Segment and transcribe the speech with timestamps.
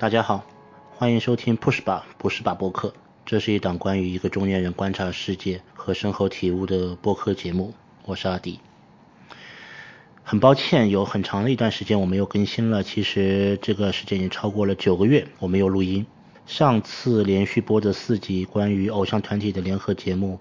[0.00, 0.46] 大家好，
[0.96, 2.94] 欢迎收听 Push 吧不是吧播客。
[3.26, 7.74] 这是一档关于一个中年人观察世界和深厚体悟的播客节目。
[8.06, 8.60] 我是阿迪。
[10.24, 12.82] 很抱歉，有很长的一段时间我没有更新了。
[12.82, 16.06] 其实这个时间已经超过了九个月，我没有录音。
[16.46, 20.40] 上次连续播的四集关于偶像团体的联合节目，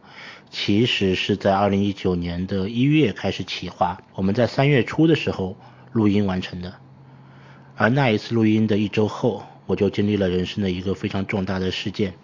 [0.49, 5.57] 其实是在二零一九年的一月开始企划，我们在三月初的时候
[5.91, 6.75] 录音完成的。
[7.75, 12.15] 而那一次录音的一周后，我就经历了人生的一个非常重大的事件，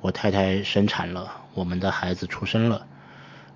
[0.00, 2.86] 我太太生产了，我们的孩子出生了，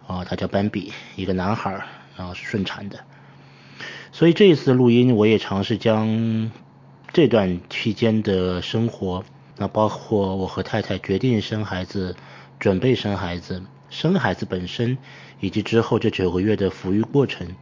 [0.09, 2.99] 啊，他叫斑比，一个男孩，然后是顺产的。
[4.11, 6.51] 所以这一次录音，我也尝试将
[7.13, 9.25] 这段期间的生活，
[9.59, 12.17] 那包括我和太太决定生孩子、
[12.59, 14.99] 准备生孩子、生孩子本身，
[15.39, 17.55] 以及之后这九个月的抚育过程，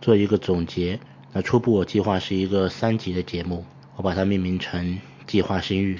[0.00, 0.98] 做一个总结。
[1.34, 4.86] 那初步我计划是一个三集的节目，我把它命名成
[5.26, 5.96] 《计划生育》，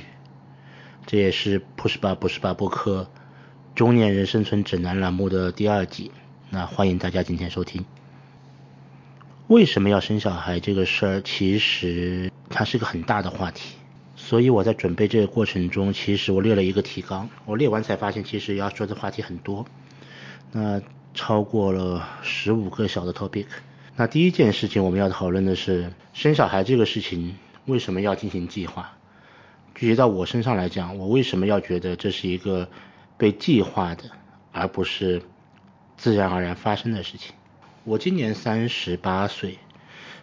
[1.06, 3.10] 这也是 Push 吧不是吧播客
[3.74, 6.10] 中年人生存指南栏目的第二集。
[6.49, 7.84] 那欢迎大家今天收听。
[9.46, 13.74] 为什么要生小孩这个事儿，其实它是个很大的话题，
[14.16, 19.66] 所以我在准备这个过程中，其实我列了一个提纲，我列完才发现，其实要说的话题很多，
[20.51, 20.80] 那
[21.12, 23.45] 超过了十五个小的 topic。
[23.96, 28.93] 那第一件事情我们要讨论的是生小孩这个事情为什么要进行计划？
[29.74, 32.68] 具体到我身上来讲，我为什么要觉得这是一个
[33.16, 34.05] 被计划的，
[34.52, 35.23] 而不是
[35.96, 37.33] 自然而然发生的事情？
[37.85, 39.59] 我今年三十八岁，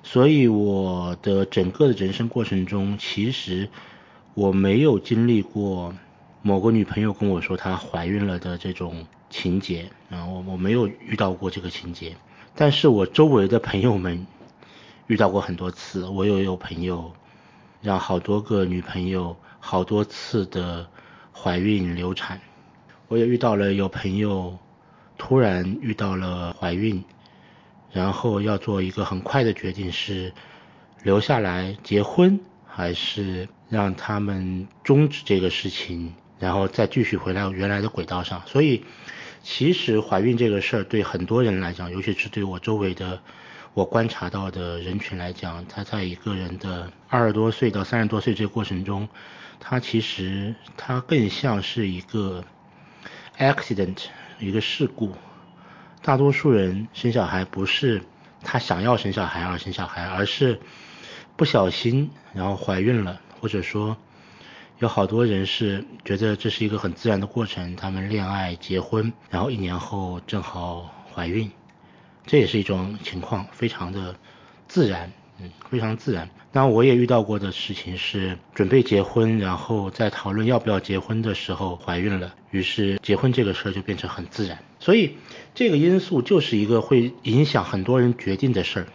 [0.03, 3.69] 所以我的整个的人生过程中，其实
[4.33, 5.93] 我没有经历过
[6.41, 12.15] 某个女朋友跟我说她怀孕了的这种情节啊，我我没有遇到过这个情节。
[12.55, 14.25] 但是我周围的朋友们
[15.07, 17.13] 遇到过很多次，我又有朋友
[17.81, 20.87] 让好多个女朋友好多次的
[21.33, 22.41] 怀孕流产，
[23.07, 24.57] 我也遇到了有朋友
[25.17, 27.03] 突然遇到了怀孕，
[27.91, 30.33] 然后要做一个很快的决定，是
[31.03, 38.83] 留下来结婚，还是让他们终止这个事情，然后再继续回来原来的轨道上，所以。
[39.41, 43.21] 其实怀孕这个事儿对很多人来讲，尤其是对我周围的
[43.73, 49.07] 我观察到的人群来讲，他在一个人的二十多岁到三十多岁这个过程中，
[49.59, 52.43] 他其实他更像是一个
[53.37, 54.05] accident，
[54.39, 55.13] 一个事故。
[56.01, 58.01] 大多数人生小孩不是
[58.41, 60.59] 他想要生小孩而生小孩，而是
[61.37, 63.97] 不小心然后怀孕了，或者说。
[64.79, 71.51] 有好多人是觉得这是一个很自然的过程，他们恋爱、结婚，然后一年后正好怀孕，
[72.29, 74.15] 这也是一种情况，非常的
[74.67, 76.29] 自然，嗯，非常自然。
[76.51, 84.59] 那我也遇到过的事情是准备结婚，然后在讨论要不要结婚的时候怀孕了，于是结婚这个事儿就变成很自然。
[84.79, 85.15] 所以
[85.55, 88.85] 这个因素就是一个会影响很多人决定的事儿，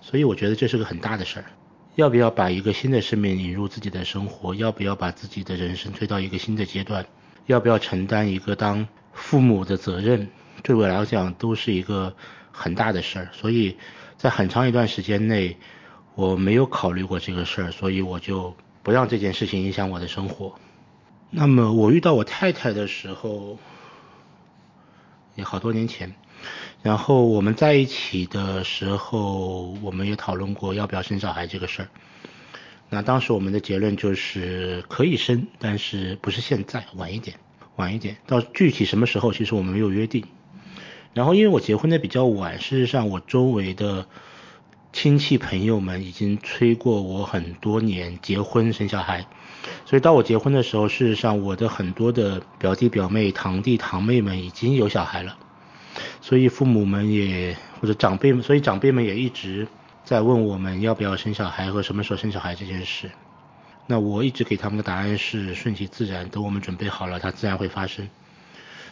[0.00, 1.46] 所以我觉得这是个很大的事儿。
[1.96, 4.54] 要不要把一个新的生命引入自己的生活？
[4.54, 7.04] 要不要把自己的人生推到一个新的阶段？
[7.46, 10.28] 要不要承担一个当父母的责任？
[10.62, 12.14] 对我来讲都是一个
[12.52, 13.28] 很大的事儿。
[13.32, 13.76] 所以
[14.16, 15.56] 在很长一段时间内，
[16.14, 20.54] 我没有考虑过这个事儿，所以我就不让这件事情影响我的生活。
[21.30, 23.58] 那么我遇到我太太的时候，
[25.36, 26.14] 也好多年前。
[26.82, 31.88] 然后我们在一起的时候，我们也讨论过要不要生小孩这个事儿。
[32.88, 37.36] 那当时我们的结论就是可以生，但是不是现在，晚一点，
[37.76, 38.16] 晚一点。
[38.26, 40.24] 到具体什么时候，其实我们没有约定。
[41.12, 44.06] 然后因为我结婚的比较晚，事实上我周围的
[44.92, 49.26] 亲戚朋友们已经催过我很多年结婚生小孩，
[49.86, 55.36] 所以到我结婚的时候，事实上我的很多的表弟表妹、堂弟堂妹们已经有小孩了。
[56.20, 59.66] 所以父母们也或者长辈们，所以长辈们也一直
[60.04, 63.10] 在问我们要不要生小孩和什么时候生小孩这件事。
[63.86, 68.08] 那我一直给他们的答案是顺其自然，等我们准备好了，它自然会发生。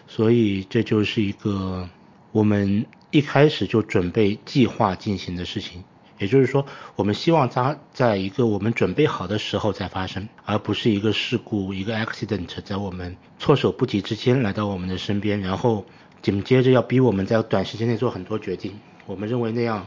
[0.09, 1.89] 所以这就是一个
[2.33, 5.85] 我们一开始就准备计划进行的事情。
[6.19, 6.67] 也就是说，
[6.97, 15.85] 我们希望它在一个我们准备好的时候再发生，而不是一个事故、一个 accident 在我们措手不及之间来到我们的身边，然后。
[16.21, 18.73] 紧接着要逼我们在短时间内做很多决定，
[19.07, 19.87] 我们认为那样，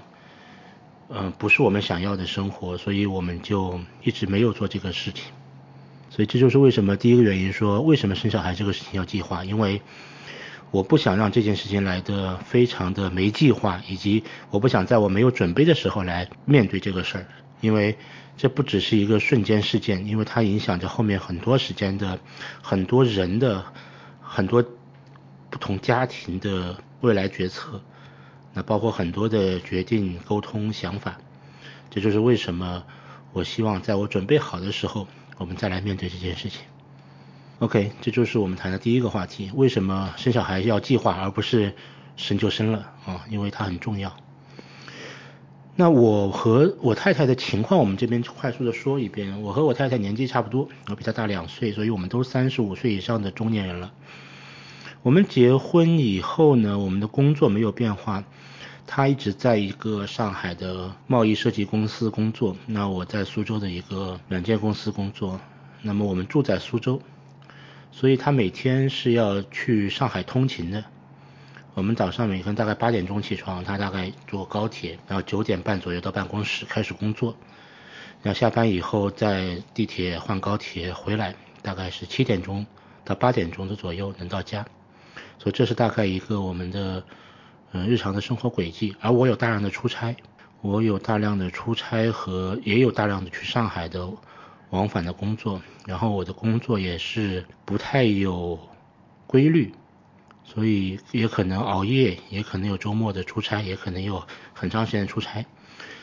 [1.09, 5.25] 嗯，不是我们想要的生活，所以我们就一直没有做这个事情。
[6.09, 9.81] 所以这就是为什么第一个原因说为什么生小孩这个事情要计划，因为
[10.71, 17.27] 我不想让这件事情来的非常的没计划，以及我不想在我没有准备的时候来面对这个事儿，
[17.59, 17.97] 因为
[18.38, 22.19] 这不只是一个瞬间事件，因为它影响着后面很多时间的
[22.62, 23.65] 很多人的
[24.21, 24.63] 很多
[25.50, 27.81] 不同家庭的未来决策，
[28.53, 31.17] 那包括很多的决定、沟通、想法。
[31.89, 32.83] 这就是为什么
[33.33, 35.06] 我希望在我准备好的时候，
[35.38, 36.62] 我们再来面对这件事情。
[37.62, 41.75] OK，这就是我们谈的第一个话题：为什么生小孩要计划，而不是
[42.16, 43.24] 生就生了啊？
[43.30, 44.18] 因为它很重要。
[45.75, 49.44] 那我和我太太的情况，我们这边快速的说一遍。
[49.44, 53.94] 我和我太太年纪差不多，我比她大两岁，所以我们都三十五岁以上的中年人了。
[55.04, 58.24] 我们结婚以后呢，我们的工作没有变化。
[58.88, 65.40] 她一直在一个上海的贸易设计公司工作，那我在苏州的一个软件公司工作。
[65.84, 67.00] 那么我们住在苏州。
[67.91, 70.83] 所以他每天是要去上海通勤的。
[71.73, 77.35] 我们早上每天大概八点钟起床，他大概坐高铁，然后九点半左右到办公室开始工作。
[78.23, 82.65] 然后下班以后在地铁换高铁回来，大概是七点钟
[83.03, 84.65] 到八点钟的左右能到家。
[85.38, 87.03] 所以这是大概一个我们的
[87.71, 88.95] 嗯日常的生活轨迹。
[88.99, 90.15] 而我有大量的出差，
[90.61, 94.09] 我有大量的出差和也有大量的去上海的。
[94.71, 98.57] 往返的工作，然后我的工作也是不太有
[99.27, 99.73] 规律，
[100.45, 105.45] 所以也可能熬夜，也可能有周末的出差，也可能有很长时间出差，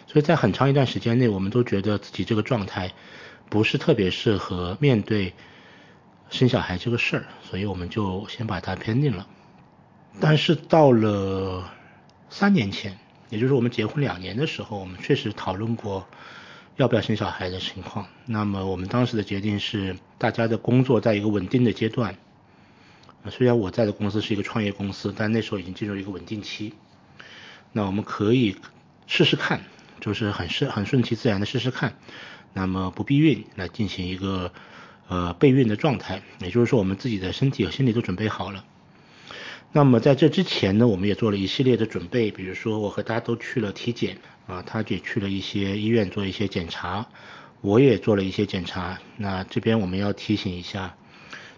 [0.07, 2.93] 所以在很长一段时间内，我们都觉得自己这个状态
[3.49, 5.33] 不是特别适合面对
[6.29, 9.27] 生小孩这个事儿，所以我们就先把它偏定了。
[10.21, 11.73] 但是到了
[12.29, 12.99] 三年前，
[13.31, 16.07] 也就是我们结婚两年的时候，我们确实讨论过。
[16.79, 18.07] 要不要生小孩的情况？
[18.25, 22.17] 那么我们当时的决定是，大家的工作在一个稳定的阶段。
[23.31, 26.75] 虽然我在的公司是一个创业公司，但那时候已经进入一个稳定期。
[27.73, 28.55] 那我们可以
[29.09, 29.63] 试试看，
[30.01, 31.97] 就是很顺很顺其自然的试试看。
[32.53, 34.53] 那么不避孕来进行一个
[35.09, 38.65] 呃备孕的状态，也就是说我们自己的身体和心理都准备好了。
[39.71, 44.17] 那么在这之前呢，我们也做了一系列的准备，比如说我和大家都去了体检
[44.47, 47.07] 啊，他也去了一些医院做一些检查，
[47.61, 48.99] 我也做了一些检查。
[49.19, 50.97] 那这边我们要提醒一下，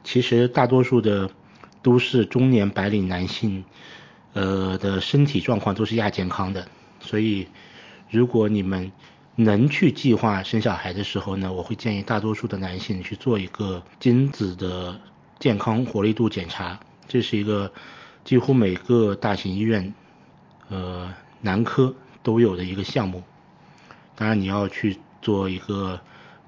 [0.02, 1.30] 其实大多数的
[1.82, 3.64] 都是中年白领男性，
[4.32, 6.66] 呃的身体状况都是亚健康的，
[6.98, 7.46] 所以
[8.10, 8.90] 如果你们
[9.36, 15.00] 能去计划生小孩的时候呢，我会建议大多数的男性去做一个精子的
[15.38, 17.72] 健康活力度检查，这是一个。
[18.24, 19.92] 几乎每个大型医院，
[20.68, 23.22] 呃，男科都有的一个项目。
[24.14, 25.98] 当然，你要去做一个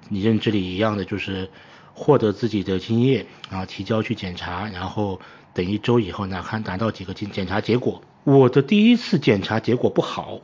[0.09, 1.49] 你认知里一样的，就是
[1.95, 5.19] 获得自己的精液，然后提交去检查，然后
[5.55, 8.03] 等一周以后呢看拿到几个检检查结果。
[8.25, 10.39] 我的第一次检查结果不好，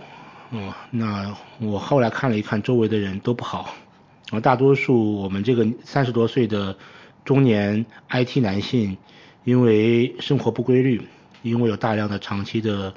[0.51, 3.75] 嗯，那我后来看了一看周围的人都不好，
[4.31, 6.77] 啊，大多数我们这个三十多岁的
[7.25, 8.97] 中年 IT 男性，
[9.45, 11.07] 因为生活不规律。
[11.49, 12.95] 因为有大量的长期的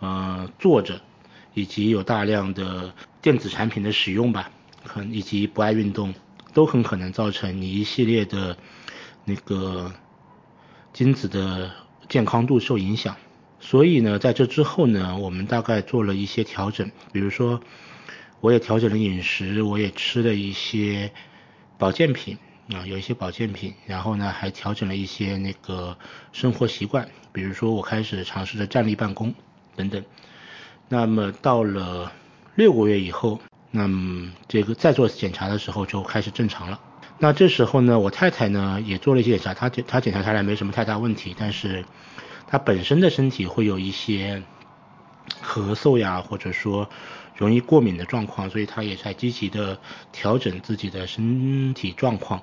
[0.00, 1.00] 呃坐着，
[1.54, 4.50] 以及有大量的电子产品的使用吧，
[4.84, 6.14] 可以及不爱运动，
[6.52, 8.56] 都很可能造成你一系列的
[9.24, 9.92] 那个
[10.92, 11.70] 精子的
[12.08, 13.16] 健康度受影响。
[13.60, 17.60] 所以呢，在这之后呢，我们大概做了一些调整，比如说
[18.40, 21.12] 我也调整了饮食，我也吃了一些
[21.76, 22.38] 保健品。
[22.68, 25.96] 啊，有一些保健品，然后呢，还调整了一些那个
[26.32, 29.32] 生活习惯，比如说我开始尝试着站立办公
[29.76, 30.04] 等等。
[30.88, 32.10] 那么到了
[32.56, 33.38] 六个月以后，
[33.70, 36.80] 那么这个再做检查的时候就开始正常了。
[37.20, 41.84] 那这时候呢，我太太呢也做了一些检查，她检她检查下来没什么太大问题，但是
[42.48, 44.42] 她本身的身体会有一些
[45.40, 46.90] 咳嗽呀，或者说。
[47.36, 49.78] 容易过敏的状况，所以她也在积极的
[50.10, 52.42] 调整自己的身体状况，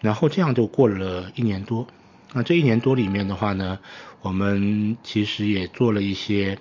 [0.00, 1.84] 然后这样就过了一年多。
[2.32, 3.78] 那这一年多里面的话呢，
[4.20, 6.58] 我们其实也做了一些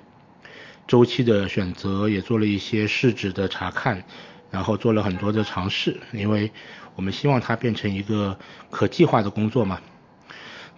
[0.87, 4.03] 周期的选择，也做了一些试纸的查看，
[4.51, 6.51] 然后做了很多的尝试，因为
[6.95, 8.37] 我们希望它变成一个
[8.69, 9.81] 可计划的工作嘛。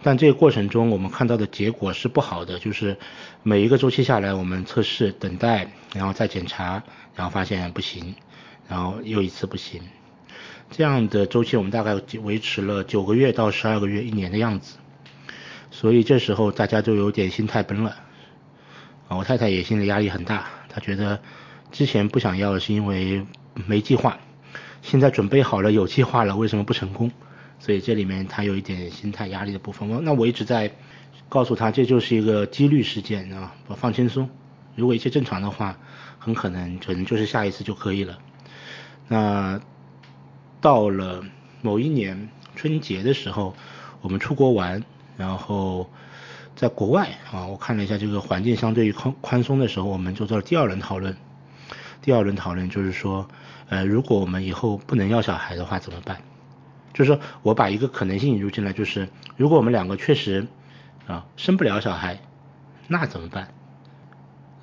[0.02, 2.96] 但这个过程中，我们看到的结果是不好的，就是
[3.42, 6.82] 每一个周期下来，我们测试、等待，然后再检查，
[7.14, 8.14] 然后发现不行，
[8.68, 9.82] 然后又一次不行，
[10.70, 14.78] 这样的周期我们大概维持了九个月到十二个月、一年的样子。
[15.70, 17.96] 所以这时候大家就有点心态崩了，
[19.08, 21.20] 啊，我太太也心理压力很大，她觉得
[21.70, 23.26] 之前不想要是因为
[23.66, 24.18] 没计划，
[24.80, 27.10] 现在准备好了有计划了，为什么不成功？
[27.58, 30.72] 所以这里面她有一点心态压力的部分，那我一直在
[31.28, 34.30] 告诉她，这就是一个几率事件啊，放轻松。
[34.74, 35.78] 如果一切正常的话，
[36.18, 38.18] 很可能可能就是下一次就可以了。
[39.06, 39.60] 那
[40.60, 41.24] 到了
[41.62, 43.54] 某一年春节的时候，
[44.00, 44.82] 我们出国玩，
[45.16, 45.88] 然后
[46.56, 51.16] 在国外啊，我看了一下这个环境相对于宽宽松的时候，我们就做了第二轮讨论。
[52.00, 53.28] 第二轮讨论就是说，
[53.68, 56.18] 呃，如果我们以后不能要小孩的话怎么办？
[56.94, 60.46] 就是说我把一个可能性引入进来，就是如果我们两个确实
[61.06, 62.18] 啊生不了小孩，
[62.88, 63.48] 那怎么办？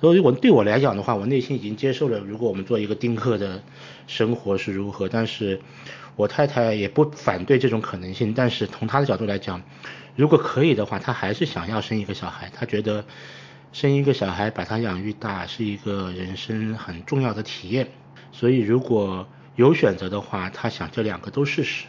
[0.00, 3.62] 所以我对我来讲的话，我内心已经接受了，如果我们做一个丁克的
[4.06, 5.08] 生活是如何。
[5.08, 5.60] 但是
[6.16, 9.62] 我太太也不反对这种可能性，但是从她的角度来讲，
[10.14, 12.50] 如果可以的话，她还是想要生一个小孩。
[12.52, 13.06] 她觉得
[13.72, 17.88] 生一个小孩把他养育大是一个人生很重要的体验。
[18.32, 21.86] 所以如果有选择的话，她想这两个都试试。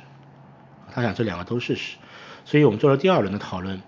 [0.94, 1.98] 她想这两个都试试。
[2.46, 3.82] 所以我们做了第二轮的讨论。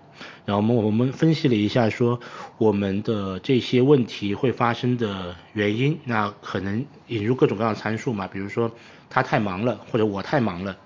[0.46, 2.18] 然后我们我们分析了一下，说
[2.58, 8.70] 我们的这些问题会发生的原因，那可能引入各种各样的参数嘛，比如说
[9.08, 10.76] 他太忙了，或者我太忙了，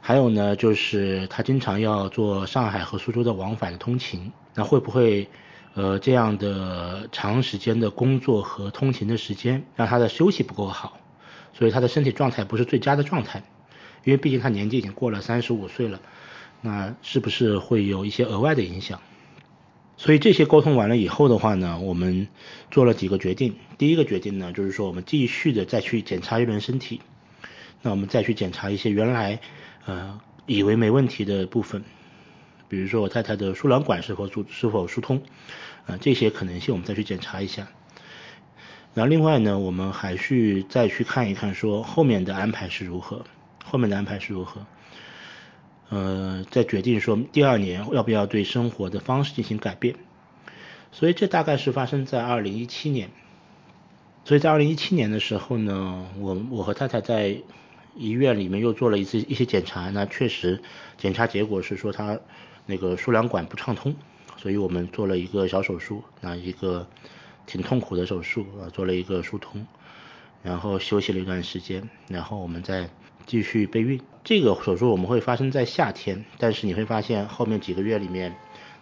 [0.00, 5.28] 还有呢就是他经常要做上海和苏州的往返的通勤，那会不会
[5.74, 10.98] 呃这样的长时间的工作和通勤的时间让他的休息不够好，
[11.52, 13.42] 所以他的身体状态不是最佳的状态，
[14.04, 16.00] 因为毕竟他年纪已经过了三十五岁了。
[16.62, 19.00] 那是不是会有一些额外的影响？
[19.96, 22.28] 所以这些沟通完了以后的话呢，我们
[22.70, 23.56] 做了几个决定。
[23.76, 27.02] 第一个决定呢，就是说我们继续的再去检查一轮身体，
[27.82, 29.40] 那我们再去检查一些原来
[29.84, 31.84] 呃以为没问题的部分，
[32.68, 35.22] 比如说我太太的输卵管是否疏是否疏通，
[35.86, 37.68] 啊这些可能性我们再去检查一下。
[38.94, 43.24] 然后另外呢，我们还去再去看一看说后面的安排是如何，
[43.62, 44.64] 后面的安排是如何。
[45.90, 49.96] 呃，在决定说第二年要不要对生活的方式进行改变，
[50.92, 53.10] 所以这大概是发生在二零一七年。
[54.24, 57.42] 所以在二零一七年的时候呢，我我和太太在
[57.96, 60.62] 医院里面又做了一次一些检查，那确实
[60.96, 62.20] 检查结果是说她
[62.66, 63.96] 那个输卵管不畅通，
[64.36, 66.86] 所以我们做了一个小手术，那一个
[67.46, 69.66] 挺痛苦的手术啊，做了一个疏通，
[70.44, 72.88] 然后休息了一段时间，然后我们再。
[73.30, 78.34] 继续备孕，这个手术我们会发生在夏天，但是你会发现后面几个月里面，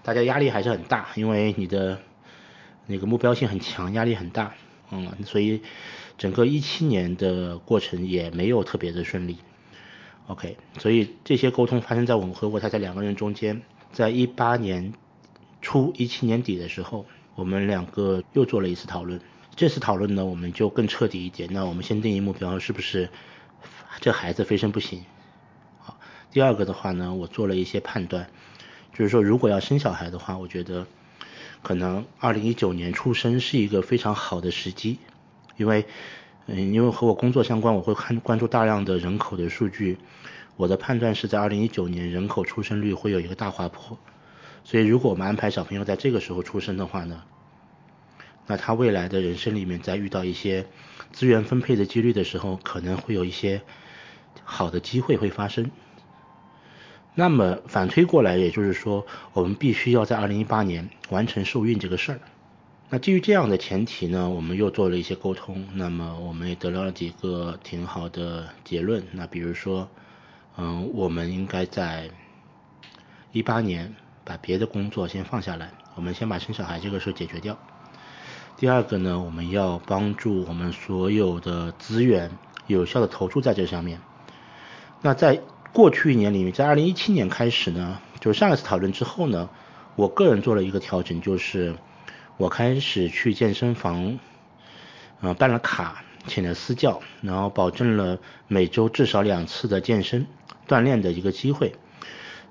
[0.03, 2.01] 大家压力还是很大，因为你的
[2.87, 4.55] 那个目标性很强，压力很大，
[4.91, 5.61] 嗯，所以
[6.17, 9.37] 整个一七年的过程也没有特别的顺利。
[10.29, 13.61] OK，所以这些沟通发生在我们和我太太两个人中间，
[13.93, 14.95] 在一八年
[15.61, 19.21] 初一七年底的时候，我们两个又做了一次讨论。
[19.57, 21.51] 这次讨论呢，我们就更彻底一点。
[21.53, 23.11] 那我们先定义目标，是不是？
[24.01, 25.05] 这孩子非生不行。
[25.81, 25.99] 好，
[26.31, 28.31] 第二个的话呢，我做了一些判断，
[28.95, 30.87] 就是说如果要生小孩的话，我觉得
[31.63, 34.99] 可能二零一九年出生是一个非常好的时机，
[35.57, 35.85] 因为
[36.47, 39.99] 嗯，因为和我工作相关，我会看关注大量的人口的数据，
[40.57, 43.99] 我的判断是在二零一九年人口出生率会有一个大滑坡，
[44.63, 47.25] 所以如果我们安排小朋友在这个时候出生的话呢，
[48.47, 50.67] 那他未来的人生里面在遇到一些
[51.13, 53.61] 资源分配的几率的时候，可能会有一些。
[54.45, 55.71] 好的机会会发生，
[57.15, 62.21] 那么反推过来，也就是说，我们必须要在二零一八年完成受孕这个事儿。
[62.91, 69.05] 那基于这样的前提呢，我们又做了一些沟通，那么我们也得到了几个挺好的结论。
[69.13, 69.89] 那比如说，
[70.57, 72.11] 嗯，我们应该在
[73.33, 77.59] 一八年把别的工作先放下来，我们先把生小孩这个事解决掉。
[78.57, 82.31] 第二个呢，我们要帮助我们所有的资源
[82.67, 84.01] 有效的投注在这上面。
[85.01, 85.41] 那在
[85.73, 89.49] 过去一年里面，在二零一七年开始呢，就是上一次讨论之后呢，
[89.95, 91.77] 我个人做了一个调整，就是
[92.37, 94.19] 我开始去健身房，
[95.21, 100.27] 呃，办了卡，请了私教，然后保证了每周至少两次的健身
[100.67, 101.77] 锻炼的一个机会。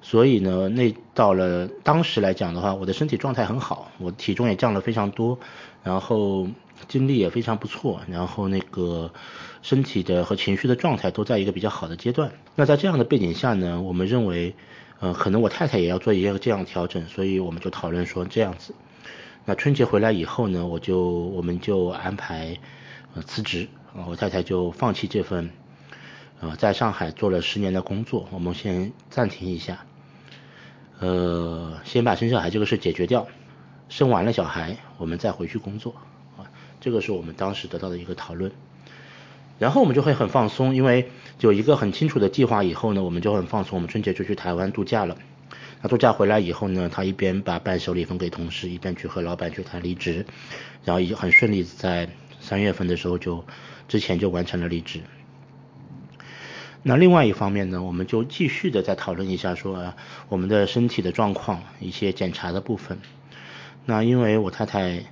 [0.01, 5.37] 所以呢，那到了当时来讲的话，我的身体状态很好，我体重也降了非常多，
[5.83, 6.47] 然后
[6.87, 9.11] 精力也非常不错，然后那个。
[9.67, 12.31] 身体的和情绪的状态都在一个比较好的阶段。
[12.55, 14.55] 那在这样的背景下呢，我们认为，
[15.01, 18.73] 呃，可能我太太也要做一个这样调整，所以我们就讨论说这样子。
[19.43, 22.57] 那春节回来以后呢，我就我们就安排
[23.13, 23.67] 呃辞职，
[24.07, 25.49] 我太太就放弃这份
[26.39, 29.83] 呃在上海做了十年的工作，我们先暂停一下，
[30.99, 33.27] 呃，先把生小孩这个事解决掉，
[33.89, 35.93] 生完了小孩我们再回去工作
[36.37, 36.47] 啊，
[36.79, 38.49] 这个是我们当时得到的一个讨论。
[39.59, 41.09] 然后我们就会很放松，因为
[41.39, 43.77] 有一个很清楚的计划以后呢，我们就很放松。
[43.77, 45.17] 我们春节就去台湾度假了。
[45.81, 50.25] 那度假回来以后呢，他一边把伴手礼分给同事，一边去和老板去谈离职，
[50.83, 52.09] 然后也很顺利在
[52.39, 53.45] 三月份的时候就
[53.87, 55.01] 之前就完成了离职。
[56.83, 59.93] 那另外一方面呢，我们就继续的再讨论一下说
[60.29, 62.99] 我们的身体的状况，一些检查的部分。
[63.85, 65.03] 那因为我太太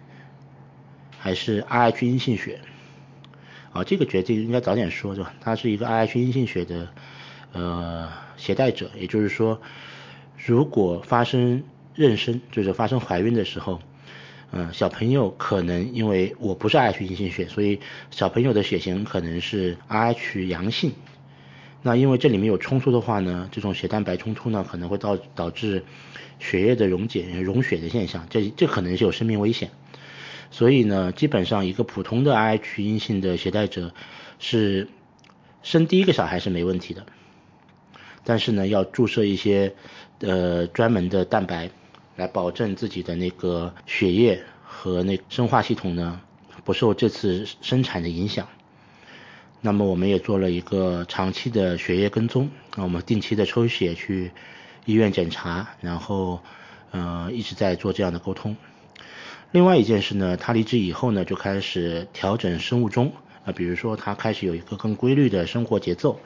[1.18, 2.62] 还是 Rh 阴性血，
[3.76, 5.34] 啊，这个决定应该早点说，对吧？
[5.42, 6.88] 他是一个 Rh 阴性血的
[7.52, 9.60] 呃携带者，也就是说，
[10.38, 11.62] 如果发生
[11.94, 13.82] 妊娠，就是发生怀孕的时候，
[14.52, 20.94] 嗯，小朋友可能因为我不是 Rh 阴性血，所以小朋友的血型可能是 Rh 阳性。
[21.82, 25.84] 那因为这里面有冲突的话呢，这种血蛋白冲突呢可能会导导致
[26.40, 29.70] 血液的溶解、溶血的现象，这这可能是有生命危险。
[30.58, 33.92] 所以呢，基本上一个普通的 Rh 阴性的携带者
[34.40, 34.88] 是
[35.64, 37.06] 生第一个小孩是没问题的，
[38.24, 39.76] 但是呢要注射一些
[40.22, 41.72] 呃专门的蛋白
[42.16, 46.22] 来保证自己的那个血液和那生化系统呢
[46.64, 48.48] 不受这次生产的影响。
[49.60, 54.32] 那么我们也做了一个长期的血液跟踪，那我们定期的抽血去
[54.86, 56.40] 医院检查，然后
[56.92, 58.56] 呃一直在做这样的沟通。
[59.56, 63.14] 另外一件事呢，他离职以后呢就开始调整生物钟
[63.46, 66.20] 啊，比如说他开始有一个更规律的生活节奏，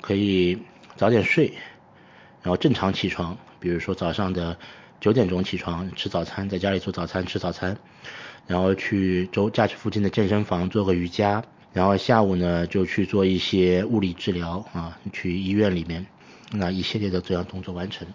[0.00, 0.56] 可以
[0.94, 1.54] 早点睡，
[2.40, 4.56] 然后正常起床，比如说早上的
[5.00, 7.76] 九点钟起床吃早餐，在家里做早餐吃早餐，
[8.46, 11.42] 然后去周驾驶附近的健身房做个瑜伽。
[11.72, 16.06] 然后下午呢就去做一些物理治疗啊，去医院里面，
[16.52, 18.06] 那一系列的这样动作完成。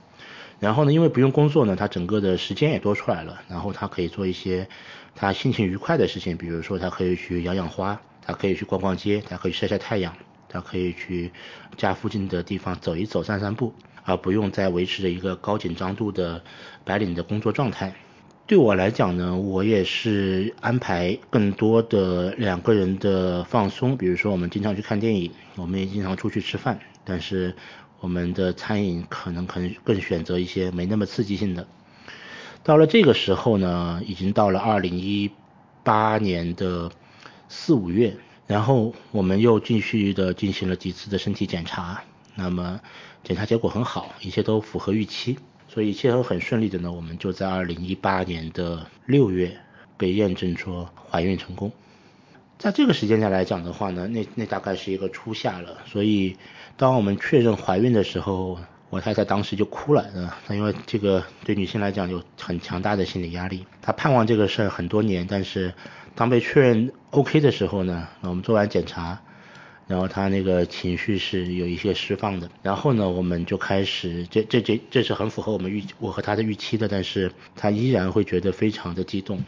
[0.60, 4.68] 然后呢，因为不用工作呢，他整个的时间也多出来了，然后他可以做一些
[5.16, 10.14] 他心情愉快的事情，比如说他可以去养养花，他可以去逛逛街，他可以晒晒太阳，
[10.50, 11.32] 他可以去
[11.76, 13.74] 家附近的地方走一走、散散步，
[14.04, 16.42] 而不用再维持着一个高紧张度的
[16.84, 17.94] 白领的工作状态。
[18.48, 27.54] 对我来讲呢，我也是安排更多的两个人的放松，比如说我们经常去看电影，我们也经常出去吃饭，但是
[28.00, 31.68] 我们的餐饮可能可能更选择一些没那么刺激性的。
[32.64, 35.31] 到了这个时候呢，已经到了二零一
[35.83, 36.92] 八年的
[37.48, 42.03] 四五月，然后我们又继续的进行了几次的身体检查，
[42.36, 42.79] 那么
[43.24, 45.38] 检查结果很好，一切都符合预期。
[45.70, 49.57] 所以一切都很顺利的呢，我们就在二零一八年的六月
[49.98, 51.72] 被验证说怀孕成功。
[52.57, 55.77] 在这个时间下来讲的话呢，那那大概是一个初夏了。
[55.85, 56.35] 所以
[56.75, 58.57] 当我们确认怀孕的时候，
[58.89, 65.74] 我太太当时就哭了，她因为这个对女性来讲有很强大的心理压力，她盼望这个事儿很多年，但是
[66.15, 69.22] 当被确认 OK 的时候呢，我们做完检查。
[69.87, 79.41] 然后她那个情绪是有一些释放的，然后呢，我们就开始，这这这这是很符合我们预我和她的预期的，但是她依然会觉得非常的激动，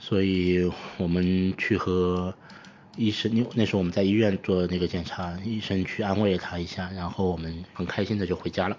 [0.00, 2.34] 所以我们去和
[2.96, 8.76] 医生，那那时候我们在医院做那个检查，医生去安慰了他一下，然后我们很开心的就回家了，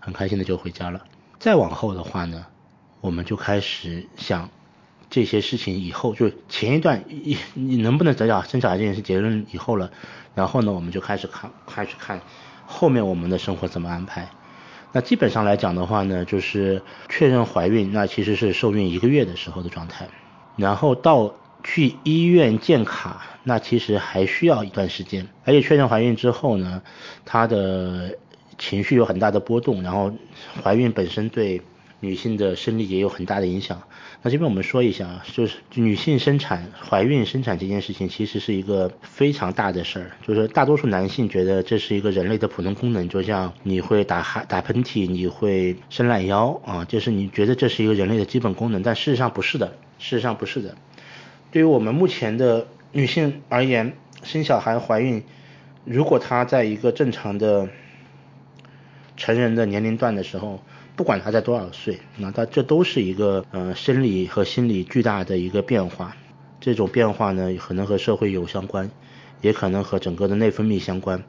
[0.00, 1.04] 很开心的就回家了。
[1.38, 2.46] 再往后的话呢，
[3.00, 4.50] 我们就开始想。
[5.08, 9.92] 这些事情以后就前一段一你能不能得了生小孩这件事结论以后了，
[10.34, 12.20] 然后呢我们就开始看开始看
[12.66, 14.28] 后面我们的生活怎么安排。
[14.90, 20.08] 那基本上来讲的话呢，就是确认怀孕，那其实是受孕一个月的时候的状态，
[20.56, 25.26] 然后到去医院建卡，那其实还需要一段时间。
[25.44, 26.82] 而且确认怀孕之后呢，
[27.24, 28.16] 她的
[28.58, 30.12] 情绪有很大的波动，然后
[30.62, 31.60] 怀孕本身对
[32.00, 33.82] 女性的生理也有很大的影响。
[34.22, 40.10] 那这边我们说一下，就是女性生产、怀孕生产这件事情，其实是一个非常大的事儿。
[40.26, 50.76] 就是大多数男性觉得这是一个人类的普通功能，就像你会打哈打喷嚏，你会伸懒腰啊，就是你觉得这是一个人类的基本功能，但事实上不是的，事实上不是的。
[51.50, 55.22] 对于我们目前的女性而言，生小孩、怀孕，
[55.84, 57.68] 如果她在一个正常的
[59.16, 60.62] 成人的年龄段的时候，
[60.94, 66.16] 不管他在多少岁，那他这都是一个呃生理和心理巨大的一个变化。
[66.58, 68.90] 这种变化呢，可能和社会有相关，
[69.42, 71.22] 也可能和整个的内分泌相关。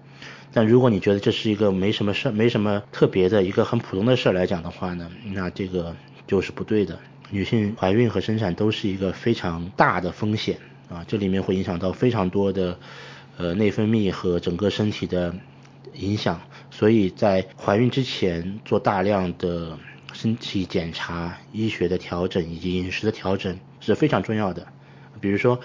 [0.53, 5.93] 但如果你觉得这是一个没什么事、没什么特别的一个很普通的事来讲的话呢，那这个
[6.25, 6.97] 就是不对的。
[7.29, 10.57] 女性怀孕和生产都是一个非常大的风险
[10.89, 12.77] 啊，这里面会影响到非常多的
[13.37, 15.35] 呃内分泌和整个身体的
[15.93, 16.41] 影响。
[16.71, 19.77] 所以在怀孕之前做大量的
[20.13, 24.65] 身体检查、医学的调整以及饮食的调整是非常重要的。
[25.19, 25.59] 比如说，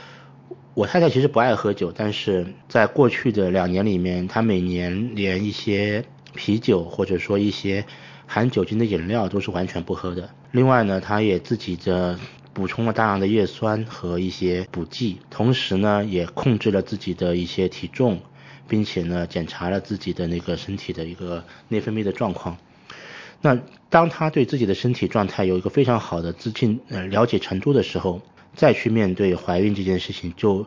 [0.74, 7.84] 我太太其实不爱喝酒，但是在过去的两年里面，她每年连一些啤酒或者说一些
[8.32, 10.30] 含酒精的饮料都是完全不喝的。
[10.52, 12.18] 另外呢，他也自己的
[12.54, 18.20] 补充了大量的叶酸和一些补剂，同时呢，也控制了自己的一些体重。
[18.68, 22.56] 并且呢检查了自己的那个身体的一个内分泌的状况。
[23.42, 23.58] 那
[23.90, 28.22] 当他对自己的身体状态有一个非常好的自信呃了解程度的时候，
[28.54, 30.64] 再去面对怀孕这件事情，就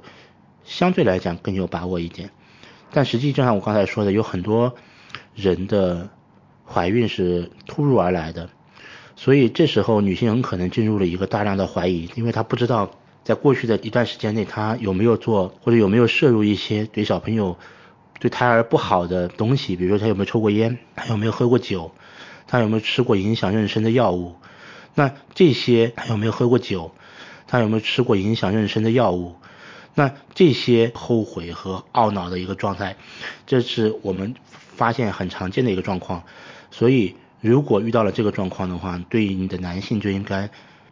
[0.66, 2.30] 相对来讲更有把握一点。
[2.92, 4.76] 但实际就像我刚才说的，有很多
[5.34, 6.08] 人的
[6.68, 8.50] 怀孕是突如而来的，
[9.16, 12.92] 所以这时候女性很可能进入了一个大量的怀疑，因为她不知道
[13.24, 17.58] 在过去的一段时间内，她有没有做或者有没有摄入一些对小朋友、
[18.20, 21.92] 对胎儿不好的东西，比如说她有没有抽过烟，她有没有喝过酒。
[22.48, 24.36] 她有没有吃过影响妊娠的药物？
[24.94, 26.92] 那这些她有没有喝过酒？
[27.48, 29.36] 她有没有吃过影响妊娠的药物？
[29.96, 32.98] 那这些后悔和懊恼的一个状态，
[33.48, 34.36] 这是我们
[34.76, 36.24] 发现很常见的一个状况。
[36.78, 40.50] 所以，如果遇到了这个状况的话，对于你的男性就应该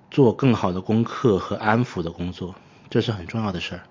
[0.10, 2.56] 做更好的功课和安抚的工作，
[2.90, 3.82] 这是很重要的事儿。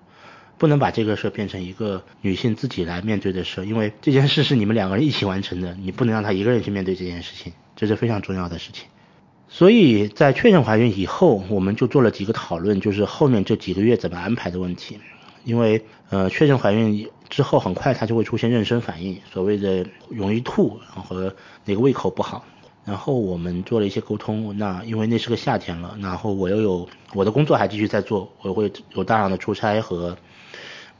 [0.57, 8.87] 不能把这个事儿变成一个女性自己来面对的事儿，因为这件事是你们两个人一起完成的，你不能让她一个人去面对这件事情，这是非常重要的事情。
[9.47, 14.97] 所以在确认怀孕以后，我们就做了几个讨论，就是后面这几个月怎么安排的问题。
[15.43, 21.33] 因为呃确认怀孕之后，很快她就会出现妊娠反应，所谓的容易吐和
[21.65, 22.43] 那个胃口不好。
[22.85, 30.17] 然后我们做了一些沟通，那因为那是个夏天了，然后我又有我的工作还继续在做，我会有大量的出差和。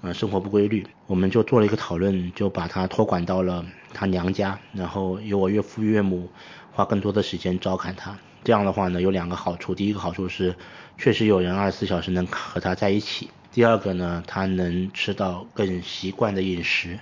[0.06, 6.30] 呃，生活不规律，我们就做了一个讨论，就把他托管到了他娘家，然后由我岳父岳母
[6.74, 8.20] 花更多的时间照看他。
[8.44, 10.54] 这样的话呢，有两个好处，第一个好处是
[10.98, 17.00] 确实有人二十四小时能和他在一起；第二个呢，他能吃到更习惯的饮食。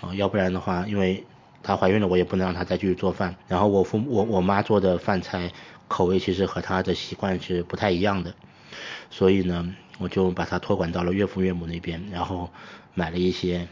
[0.00, 1.24] 啊，要不然的话，因为
[1.62, 3.36] 她怀孕了，我也不能让她再继续做饭。
[3.48, 5.52] 然后我父我我妈做的饭菜
[5.88, 8.34] 口味其实和她的习惯是不太一样的，
[9.10, 9.74] 所以呢。
[9.98, 12.50] 我就把他托管到了岳父岳母那边，然后
[12.94, 13.68] 买了一些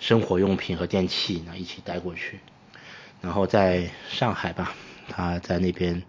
[0.00, 2.40] 生活用品和电器，呢一起带过去。
[3.20, 4.74] 然后在上海吧，
[5.08, 6.02] 他在那边，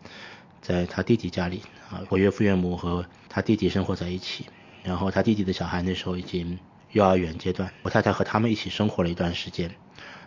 [0.62, 1.62] 在他弟弟家里
[1.92, 4.46] 啊，我岳父岳母和他弟弟生活在一起。
[4.86, 6.60] 然后他弟弟的小孩那时候已经
[6.92, 9.72] 幼儿园阶段，我太太和他们一起生活了一段时间，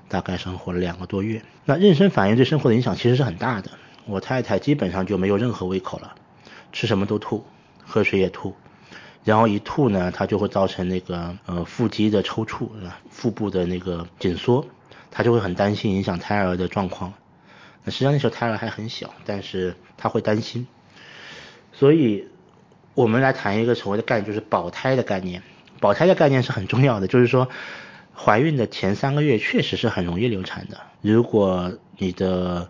[0.09, 1.41] 大概生活了两个多月。
[1.65, 3.71] 那妊娠反应对生活的影响其实是很大的，
[4.07, 6.17] 我太太基本上就没有任何胃口了，
[6.73, 7.45] 吃什么都吐，
[7.87, 8.55] 喝水也吐。
[9.25, 12.69] 然后一吐呢，它就会造成那个呃腹肌的抽搐，
[13.11, 14.67] 腹部的那个紧缩，
[15.11, 17.13] 他就会很担心影响胎儿的状况。
[17.85, 20.67] 那实际上那时候胎儿还很小，但是他会担心。
[21.73, 22.27] 所以，
[22.99, 25.41] 我们来谈一个所谓的概念，就是保胎的概念。
[25.79, 27.49] 保胎的概念是很重要的，就是说，
[28.13, 30.77] 怀孕的前三个月确实是很容易流产的。
[31.01, 32.69] 如果你的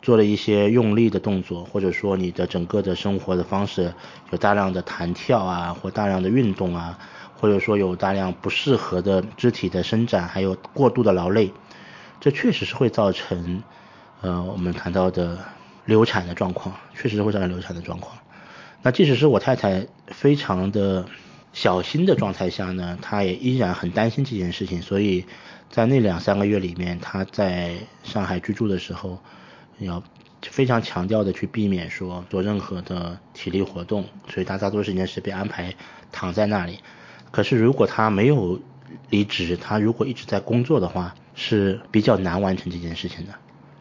[0.00, 3.92] 做了一些用力的动作，或者说你的整个的生活的方式
[4.30, 6.96] 有大量的弹跳啊，或大量的运动啊，
[7.36, 11.52] 或者说有大量不适合的肢体的伸展，还有过度的劳累，
[12.20, 13.60] 这确实是会造成
[14.20, 15.36] 呃我们谈到的
[15.84, 18.16] 流产的状况，确实是会造成流产的状况。
[18.82, 21.06] 那即使是我太太非常的
[21.52, 25.24] 小心的状态下呢，她也依然很担心这件事情，所以
[25.70, 29.18] 在那两三个月里面，她在上海居住的时候。
[29.80, 30.02] 要
[30.42, 35.72] 非常强调的去避免说做任何的体力活动，所以他大多时间是被安排
[36.10, 36.80] 躺在那里。
[37.30, 38.60] 可是如果他没有
[39.08, 43.32] 离职，他如果一直在工作的话，是比较难完成这件事情的。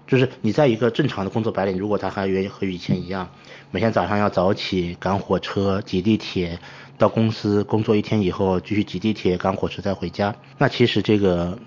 [0.07, 3.29] 就是你在一个正常的工作白领，如果他还愿意和以前一样，
[3.69, 6.57] 每天早上要早起赶火车挤地铁
[6.97, 11.59] 到公司工作一天以后，继续挤地铁赶火车再回家，那其实这个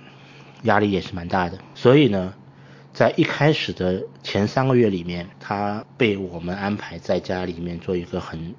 [0.63, 1.59] 压力也是蛮大的。
[1.75, 2.35] 所以呢。
[2.93, 8.53] 在一开始的前三个月里面，他被我们安排在家里面做一个很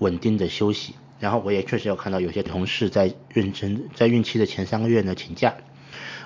[0.00, 0.96] 稳定的休息。
[1.20, 5.54] 然后我也确实有看到有些同事在妊娠在孕期的前三个月呢请假，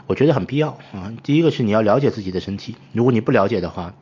[0.07, 1.13] 我觉得很必要啊。
[1.23, 3.95] 第一个是你要了解自己的身体，如果你不了解的话，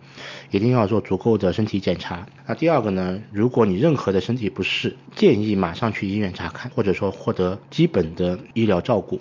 [0.50, 2.26] 一定要做足够的身体检查。
[2.46, 9.20] 那第二个呢，如果你任何的身体不适，建议马上去医院查看，或者说获得基本的医疗照顾，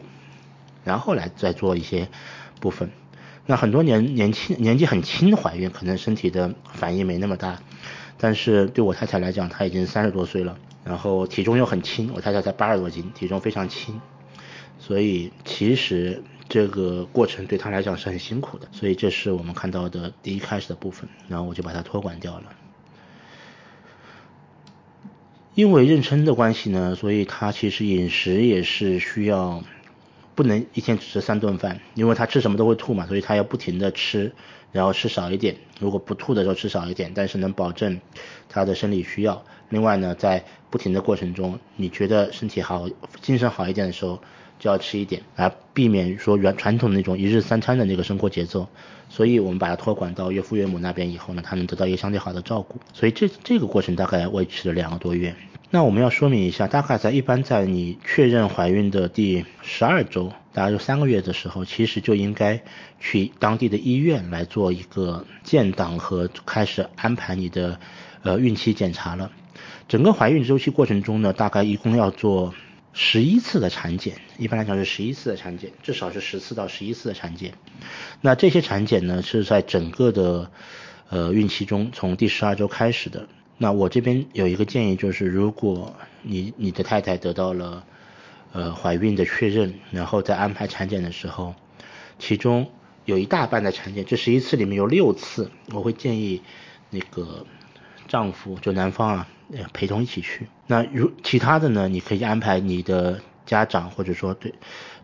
[0.83, 2.07] 然后来再做一些
[2.59, 2.89] 部分。
[3.45, 7.59] 那很多年年轻年纪很轻怀孕，可能身体的反应没那么大，
[8.17, 14.01] 但是对我太太来讲，她已经三十多岁了，然后体重又很轻，我太太才八十多斤，体重非常轻，
[14.79, 22.45] 所以其实这个过程对他来讲是很辛苦的，所以这是我们看到的第一开始的部分，然后我就把它托管掉了。
[25.55, 29.63] 因为妊娠的关系呢，所以他其实饮食也是需要。
[30.35, 34.31] 不能一天只吃三顿饭，因为他吃什么都会吐嘛，所以他要不停的吃，
[34.71, 35.57] 然后吃少一点。
[35.79, 37.99] 如果不吐的时候吃少一点，但是能保证
[38.47, 39.43] 他的生理需要。
[39.69, 42.87] 另外呢，在不停的过程中，你觉得身体好、
[43.19, 44.21] 精神好一点的时候，
[44.59, 48.67] 就要吃一点，来避免说原传统的那种一日三餐的那个生活节奏。
[49.09, 52.79] 所以我们把它托管到岳父岳母那边以后呢，他能得到一个相对好的照顾。
[52.93, 55.33] 所以这这个过程大概维持了两个多月。
[55.69, 62.61] 那我们要说明一下，大概在一般在你确认怀孕的第十二周，大概就三个月的时候，其实就应该
[62.99, 67.79] 去当地的医院来做一个建档和开始安排你的
[68.23, 69.31] 呃孕期检查了。
[69.87, 72.53] 整个怀孕周期过程中呢，大概一共要做
[72.99, 77.53] 十一次的产检，一般来讲是十一次的产检，至少是十次到十一次的产检。
[78.21, 80.49] 那这些产检呢，是在整个的
[81.09, 83.27] 呃孕期中，从第十二周开始的。
[83.59, 87.85] 那我这边有一个建议，就是如果你你的太太得到了
[88.51, 91.53] 呃怀孕的确认，然后在安排产检的时候，
[92.17, 92.71] 其中
[93.05, 96.41] 有一大半的产检，这十一次里面有六次，我会建议
[96.89, 97.45] 那个
[98.07, 99.27] 丈夫就男方啊
[99.73, 100.47] 陪同一起去。
[100.65, 104.53] 那如其他的呢，你可以安排你的家长或者说对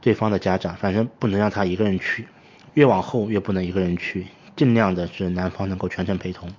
[0.02, 2.28] 对方的家长，反正不能让他一个人去，
[2.74, 6.50] 越往后越不能一个人去，尽量的是男方能够全程陪同。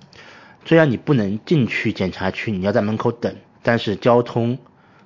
[0.65, 4.57] 虽然你不能进去检查区，你要在门口等，但是交通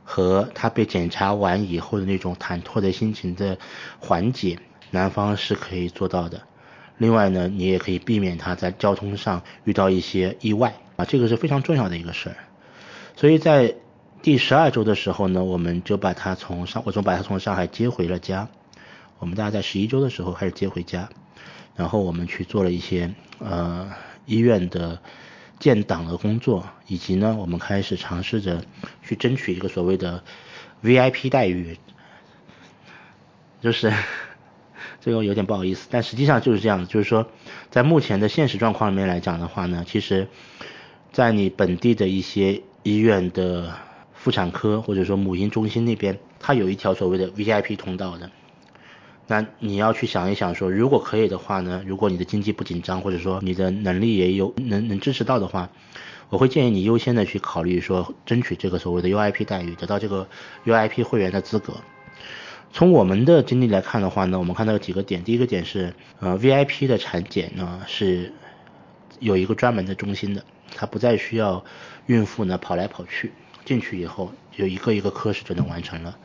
[0.05, 3.57] 和他被检查完以后的那种忐忑的心情的
[3.99, 4.57] 缓解，
[4.91, 6.41] 男方是可以做到的。
[6.97, 12.35] 另外呢，你也可以避免他在交通上遇到一些意外啊，这个是非常重要的一个事儿。
[13.19, 13.75] 所以在
[14.21, 18.47] 第十二周的时候呢，我们就把他从上，我就把他从上海接回了家。
[19.17, 21.09] 我们大概在十一周的时候开始接回家，
[21.75, 23.91] 然后我们去做了一些呃
[24.25, 24.99] 医院的。
[25.59, 28.63] 建档的工作，以及呢，我们开始尝试着
[29.03, 30.23] 去争取一个所谓的
[30.81, 31.77] VIP 待遇，
[33.59, 33.91] 就是
[35.03, 37.27] 这个有点不好意思，但实际上就是这样，就是说，
[37.71, 40.29] 在目前的现实状况里面来讲的话呢，其实，
[41.11, 43.73] 在你本地的一些医院的
[44.13, 48.29] 妇产科或者说母婴中心那边，它有一条所谓的 VIP 通道的。
[49.27, 55.69] 那你要去想一想，说如果可以的话呢，如果你的经济不紧张，或者说你的能力也有能能支持到的话，
[56.29, 60.27] 我会建议你优先的去考虑说争取这个所谓的 UIP 待遇，得到这个
[60.65, 61.73] UIP 会员的资格。
[62.71, 68.33] 从我们的经历来看的话呢，我们看到有几个点，第一个点是，呃，VIP 的产检呢是
[69.19, 70.43] 有一个专门的中心的，
[70.75, 71.63] 它不再需要
[72.05, 73.31] 孕妇呢跑来跑去，
[73.65, 76.17] 进去以后有一个一个科室就能完成了。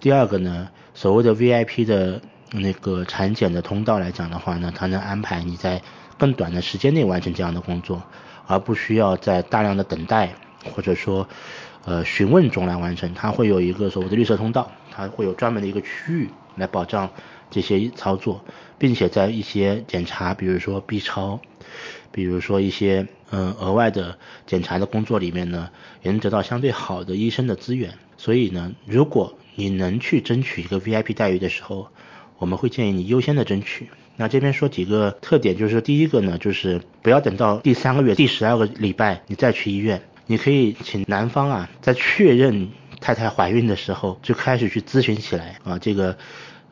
[0.00, 2.20] 第二个呢，所谓的 VIP 的。
[2.54, 5.80] 那个产检的通道来讲的话呢，它能安排你在
[6.18, 8.02] 更短的时间内完成这样的工作，
[8.46, 10.34] 而不需要在大量的等待
[10.70, 11.26] 或者说
[11.86, 13.14] 呃询问中来完成。
[13.14, 17.08] 它会有一个所谓的绿色通道，它会有专门的一个区域来保障
[17.52, 18.44] 这些操作，
[18.78, 21.40] 并且在一些检查，比如说 B 超，
[22.10, 25.70] 比如说一些嗯额外的检查的工作里面呢，
[26.02, 27.92] 也能得到相对好的医生的资源。
[28.16, 31.88] 所以呢，如果你能去争取一个 VIP 待遇的时候，
[32.38, 33.88] 我们会建议你优先的争取。
[34.16, 42.68] 那这边说几个特点，就是第一个呢，就是不要等到第三个月、第十二个礼拜你再去医院，你可以请男方啊，在确认
[43.00, 46.16] 太太怀孕的时候就开始去咨询起来啊，这个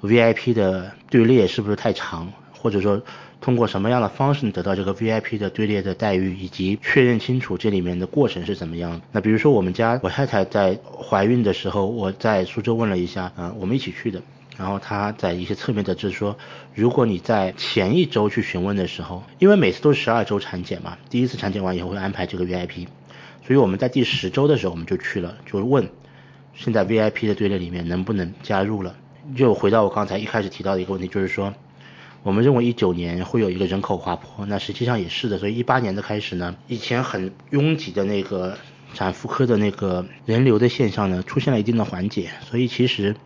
[0.03, 3.03] VIP 的队列是不是太长，或者说
[3.41, 9.01] 通过什么样的方式得到这个 VIP 的队列的待遇，以及确认清楚这里面的过程是怎么样。
[9.13, 14.21] 那比如说我们家我太太在怀孕的时候，我在苏州问了一下啊，我们一起去的。
[14.57, 16.37] 然后他在一些侧面得知说，
[16.75, 22.87] 如果你在前一周去询问的时候，因为每次都是十二周产检嘛，第一次产检完以后会安排这个 VIP，
[23.47, 25.89] 所以我们在第十周的时候我们就去了，就问
[26.53, 28.97] 现在 VIP 的队列里面能不能加入了。
[29.37, 31.55] 就回到我刚才一开始提到的一个问题，就是说
[32.23, 38.57] 我们认为一九年会有一个人口滑坡，那实际上也是的，所以一八年的开始呢，以前很拥挤的那个
[38.95, 43.17] 产妇科的那个人流的现象呢，出现了一定的缓解，所以其实。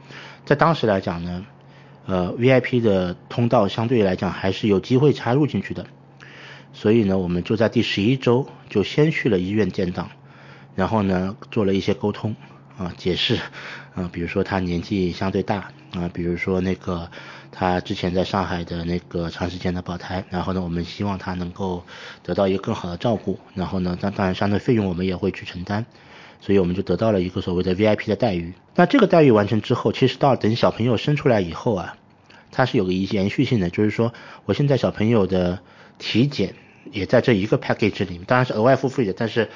[0.46, 1.46] 在当时来讲呢，
[2.04, 5.86] 呃，VIP 的通道相对来讲还是有机会插入进去的，
[6.74, 10.10] 所以呢，我们就在第十一周就先去了医院建档，
[10.74, 12.36] 然后呢做了一些沟通
[12.76, 13.38] 啊解释
[13.94, 17.10] 啊，比如说他年纪相对大啊，比如说那个
[17.52, 21.84] 他之前在上海的那个长时间的保胎，然后呢我们希望他能够
[22.22, 25.86] 得到一个更好的照顾，然后呢当当然相对费用我们也会去承担。
[26.40, 28.52] 所以我们就得到了一个所谓的 VIP 的待遇。
[28.74, 31.96] 那这个待遇完成之后，其实到等小朋友生出来以后啊，
[32.50, 34.12] 它是有个一延续性的，就是说
[34.44, 35.60] 我现在小朋友的
[35.98, 36.54] 体检
[36.92, 39.48] 也在这一个 package 里面，当然是额外付费的，但是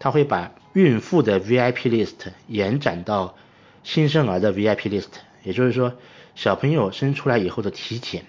[0.00, 3.36] 他会把孕妇的 VIP list 延展到
[3.84, 5.10] 新生儿的 VIP list，
[5.44, 5.94] 也就是说
[6.34, 8.24] 小朋友生出来以后的体检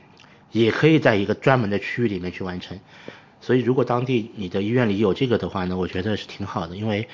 [0.52, 2.80] 也可以在一个专门的区域里面去完成。
[3.42, 7.08] 所以如果当地你的医院里有这个的话呢，我觉得是挺好的，因为。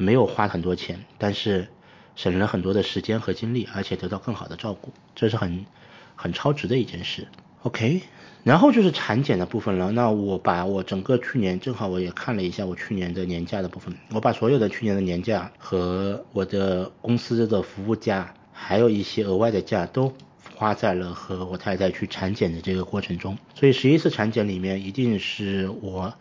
[0.00, 1.66] 没有花很多钱，但是
[2.14, 5.66] 省了很多的时间和精力，而且得到更好的照顾，这是很
[6.14, 7.26] 很超值的一件事。
[7.64, 8.02] OK，
[8.44, 9.92] 然后就是产检的部分了。
[9.92, 20.12] 那我把我整个去年正好我也看了一下我去年的年假的部分，我把所有的去年的年假和我的公司的服务假，还有一些额外的假都
[20.54, 23.36] 花在了和我太太去产检的这个过程中。
[23.54, 26.14] 所以十一次产检里面，一定是我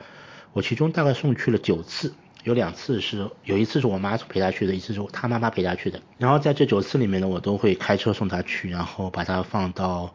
[0.54, 2.14] 我其中大概送去了九次。
[2.44, 6.00] 有两次是，有一次是我妈陪她去的，一次是她妈妈陪她去的。
[6.18, 10.14] 然后在这九次里面呢，我都会开车送她去，然后把她放到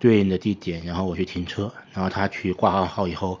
[0.00, 3.40] 对应的地点，然后我去停车，然后他去挂号号以后，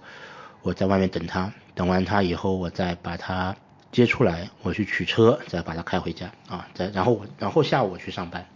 [0.62, 3.56] 我在外面等他，等完他以后，我再把他
[3.90, 8.46] 接出来，我去取车，再把他开回家啊，再然后然后下午我去上班，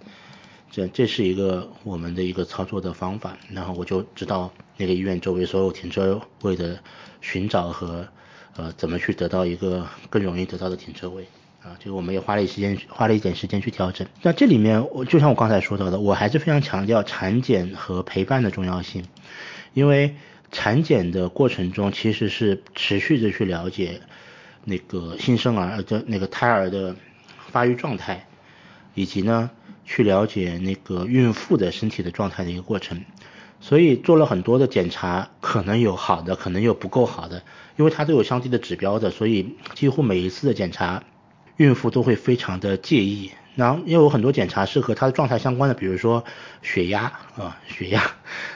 [0.71, 6.79] 这这是一个我们的一个操作的方法，然后我就知道那个医院周围所有停车位的
[7.21, 8.07] 寻找和。
[8.57, 11.27] 呃，怎么去得到一个更容易得到的停车位
[11.65, 11.77] 啊？
[11.81, 14.07] 这个我们也花了一时间，花了一点时间去调整。
[14.23, 19.05] 那这里面，我就像我刚才说到的，我还是非常强调产检和陪伴的重要性，
[19.73, 20.15] 因为
[20.53, 24.01] 产检的过程中其实是持续的去了解
[24.65, 26.95] 那个新生儿的那个胎儿的
[27.51, 28.27] 发育状态，
[28.95, 29.51] 以及呢
[29.87, 33.03] 去了解那个孕妇的身体的状态的一个过程。
[33.61, 37.43] 所以做了很多的检查，可能有好的，可能有不够好的，
[37.79, 41.03] 因为它都有相对的指标的，所以几乎每一次的检查，
[41.57, 43.33] 孕妇都会非常的介意。
[43.57, 46.25] 然后也有很多检查是和她的状态相关的，比如说
[46.63, 48.03] 血压啊、血压、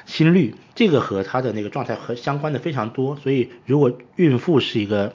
[0.07, 3.15] 心率，这个和她的那个状态和相关的非常多。
[3.15, 5.15] 所以如果孕妇是一个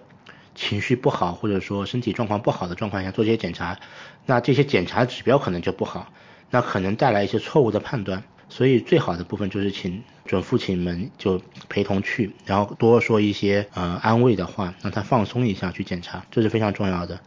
[0.56, 3.78] 情绪不好或者说身体状况不好的状况下做这些检查，
[4.26, 6.14] 那这些检查指标可能就不好，
[6.50, 8.24] 那可能带来一些错误的判断。
[8.48, 17.20] 所以最好的部分就是请准父亲们就陪同去，然后多说一些呃安慰的话，让他放松一下去检查，这是非常重要的。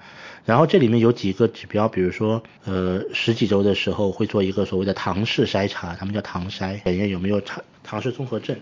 [0.46, 8.56] 然后这里面有几个指标，比如说呃十几周的时候会做一个所谓的唐氏筛查，他们叫唐筛，检验有没有唐唐氏综合症。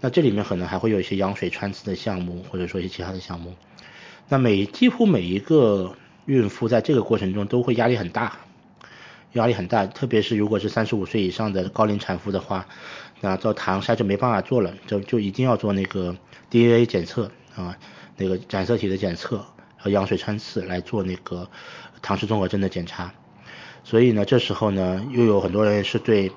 [0.00, 3.54] 那这里面可能还会有一些羊水穿刺的项目，或者说一些其他的项目。
[4.28, 5.96] 那每几乎每一个
[6.26, 8.38] 孕妇在这个过程中都会压力很大。
[9.32, 12.66] 压力很大，特别是如果是三十五岁以上的高龄产妇的话，
[13.20, 16.16] 那做唐筛就没办法做了，就就一定要做那个
[16.50, 17.76] DNA 检测啊，
[18.16, 19.44] 那个染色体的检测
[19.80, 21.48] 和羊水穿刺来做那个
[22.02, 23.12] 唐氏综合征的检查。
[23.82, 26.30] 所以呢，这时候呢，又有很多人是对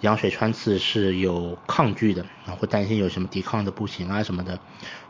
[0.00, 4.58] 羊水穿刺是有抗拒的啊，会担心有什么抵抗的不行啊什么的。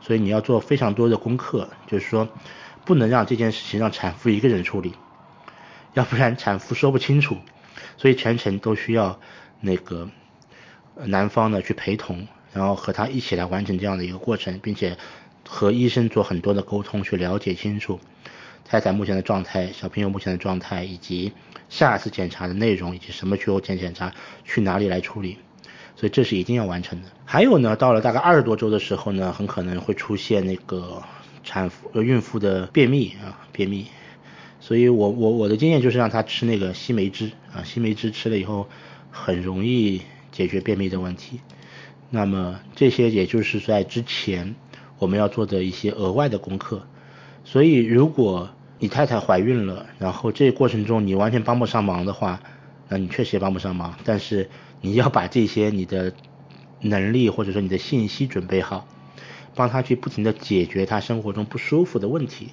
[0.01, 2.29] 所以你要做非常多的功课，就是说
[2.85, 4.95] 不能让这件事情让产妇一个人处理。
[5.95, 7.39] 要不然产妇说不清楚，
[7.97, 9.21] 所以全程都需要
[9.61, 10.11] 那个
[10.97, 14.99] 男方呢去陪同，然后和他一起来完成这样的一个过程，并且
[15.49, 18.01] 和医生做很多的沟通，去了解清楚
[18.65, 21.33] 太太目前的状态、小朋友目前的状态，以及
[21.69, 24.13] 下一次检查的内容，以及什么去后检检查，
[24.45, 25.39] 去哪里来处理，
[25.97, 27.09] 所以这是一定要完成的。
[27.25, 31.03] 还有呢，到了大概二十多周的时候呢，很可能会出现那个
[31.43, 33.87] 产妇呃孕妇的便秘啊，便秘。
[34.61, 38.67] 所以，我我我的经验就是让他吃那个西梅汁啊，西梅汁吃了以后
[39.11, 40.01] 很容易
[40.33, 41.41] 解决便秘的问题。
[42.09, 44.55] 那么这些也就是在之前
[44.99, 46.83] 我们要做的一些额外的功课。
[47.45, 52.41] 所以，如果你太太怀孕了，然后这个过程中你完全帮不上忙的话，
[52.89, 53.95] 那你确实也帮不上忙。
[54.05, 54.49] 但是
[54.81, 56.13] 你要把这些你的
[56.81, 58.87] 能力或者说你的信息准备好，
[59.55, 62.49] 帮他去不停的解决他生活中不舒服的问题。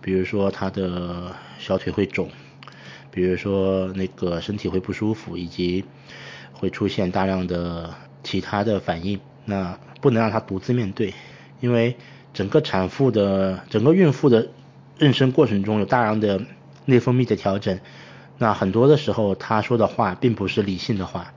[0.00, 2.28] 比如说他的小腿会肿，
[3.10, 5.84] 比如说那个身体会不舒服，以及
[6.52, 11.12] 会出现大量的其他的反应，那不能让他独自面对，
[11.60, 11.96] 因为
[12.34, 14.48] 整个产妇的整个孕妇的
[14.98, 16.40] 妊娠过程中有大量的
[16.84, 17.78] 内分泌的调整，
[18.38, 21.32] 那很多的时候她说的话并不是理性的话，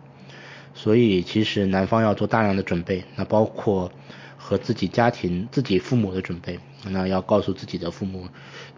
[0.74, 3.92] 所以其实男方要做大量的准备，那包括
[4.38, 6.60] 和自己家庭自己父母的准备。
[6.86, 8.30] 那要告诉自己的父母，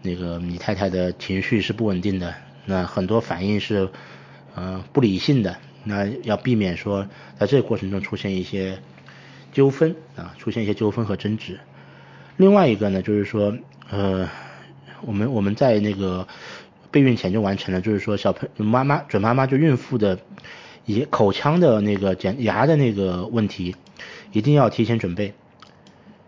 [0.02, 2.34] 那个你太太的情绪是不稳定的，
[2.66, 3.88] 那很多反应是，
[4.56, 8.80] 呃不理性的，那要避免说在这个过程中出现一些
[9.52, 11.60] 纠纷啊，出现一些纠纷和争执。
[12.38, 13.56] 另外一个呢，就是说，
[13.90, 14.30] 呃，
[15.02, 16.28] 我们我们在那个
[16.90, 20.20] 备孕前就完成了，就是说小朋妈妈准妈妈就孕妇的
[20.86, 23.76] 以口腔的那个检牙的那个问题，
[24.32, 25.34] 一定要提前准备。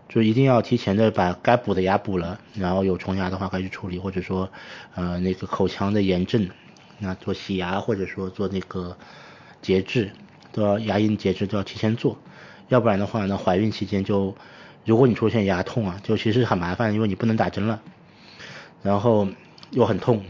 [0.06, 4.48] 就一定要提前的把该补的牙补了，然后有虫牙的话可以去处理，或者说，
[4.94, 6.48] 呃，那个口腔的炎症，
[7.00, 8.96] 那做洗牙或者说做那个
[9.60, 10.12] 节制，
[10.52, 12.16] 都要牙龈节制都要提前做，
[12.68, 14.34] 要不然的话呢，怀孕期间就，
[14.84, 17.80] 如果你出现牙痛啊，就其实很麻烦，因为你不能打针了，
[18.82, 19.28] 然后
[19.70, 20.24] 又很痛，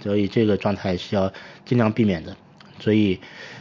[0.00, 1.32] 所以这个状态是要
[1.64, 2.36] 尽量避免的。
[2.78, 3.20] 所以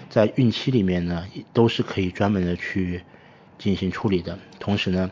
[0.10, 3.02] 在孕期里面呢，都是可以专门的去
[3.58, 4.38] 进行处理的。
[4.60, 5.10] 同时呢，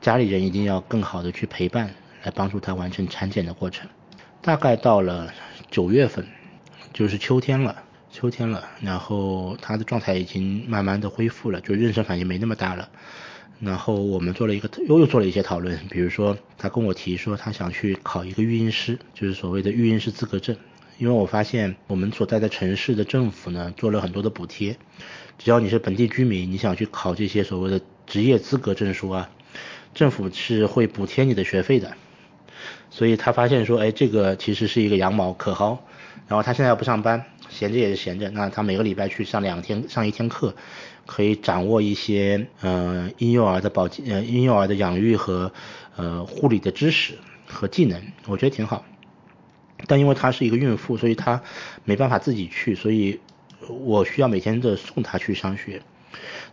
[0.00, 3.88] 家里人一定要更好的去陪伴，来帮助她完成产检的过程。
[4.40, 5.32] 大概到了
[5.70, 6.26] 九月份，
[6.92, 7.82] 就是秋天了，
[8.12, 12.90] 秋天了，然后他的状态已经慢慢的恢复了，就妊娠反应没那么大了。
[13.58, 20.54] 然后我们做了一个又又做了一些讨论，比如说他跟我提说他想去考一个育婴师，就是所谓的育婴师资格证。
[20.98, 24.76] 因为我发现我们所在的城市的政府呢做了很多的补贴，
[25.38, 29.30] 只要你是本地居民，你想去考这些所谓的职业资格证书啊，
[29.94, 31.96] 政府是会补贴你的学费的。
[32.90, 35.78] 所以他发现说，哎，这个其实是一个羊毛可薅。
[36.28, 40.54] 然后他现在不上班，闲着也是闲着，那他每个礼拜去上两天上一天课。
[41.04, 45.52] 可以掌握一些呃婴幼儿的保健呃婴幼儿的养育和
[45.96, 48.84] 呃护理的知识和技能，我觉得挺好。
[49.88, 51.42] 但因为她是一个孕妇，所以她
[51.84, 53.18] 没办法自己去，所以
[53.68, 55.82] 我需要每天的送她去上学。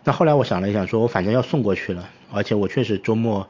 [0.02, 3.48] 那后来我想了一想，说我反正要送过去了，而且我确实周末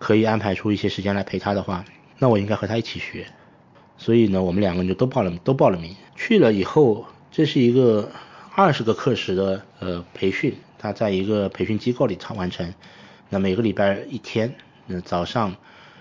[0.00, 1.84] 可以安排出一些时间来陪她的话，
[2.18, 3.24] 那我应该和她一起学。
[4.00, 5.94] 所以呢，我们两个人就都报了都报了名。
[6.16, 8.10] 去了以后，这是一个。
[8.52, 12.74] 二十个课时的呃培训，他在一个培训机构里完成。
[13.28, 14.52] 那每个礼拜一天，
[14.86, 15.54] 那早上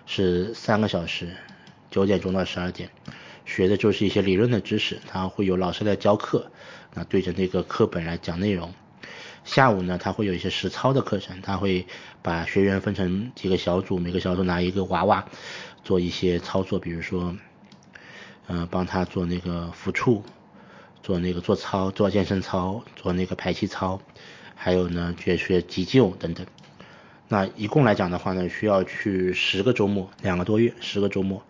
[0.07, 1.29] 是三个小时，
[1.91, 2.89] 九点钟到十二点，
[3.45, 6.51] 学的就是一些理论的知识，他会有老师来教课，
[6.95, 8.73] 那对着那个课本来讲内容。
[9.45, 11.85] 下午呢，他会有一些实操的课程，他会
[12.23, 15.23] 把学员分成几个小组，每个小组拿一个娃娃
[15.83, 17.37] 做一些操作，比如说，
[18.49, 20.21] 嗯，帮他做那个抚触。
[21.01, 24.01] 做那个做操，做健身操，做那个排气操，
[24.53, 26.45] 还有呢，学学急救等等。
[27.29, 31.41] 那一共来讲的话呢，需要去十个周末，两个多月，十个周末。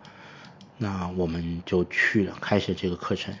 [0.78, 3.34] 那我们就去了，开始这个课程。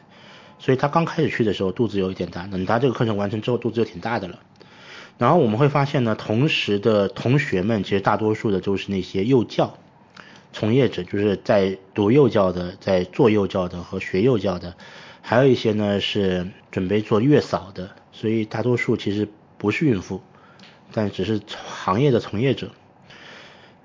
[0.58, 4.40] 所以他刚开始去的时候肚子有一点大，等他这个课程完成之后，肚子就挺大的了。
[5.16, 9.78] 然后我们会发现呢，同时的同学们其实大多数的都是那些幼教
[10.52, 14.74] 从业者，就是在读幼教的，在做幼教的和学幼教的。
[15.22, 19.28] 还有一些呢是准备做月嫂的，所以大多数其实
[19.58, 20.20] 不是孕妇，
[20.92, 22.70] 但只是行业的从业者。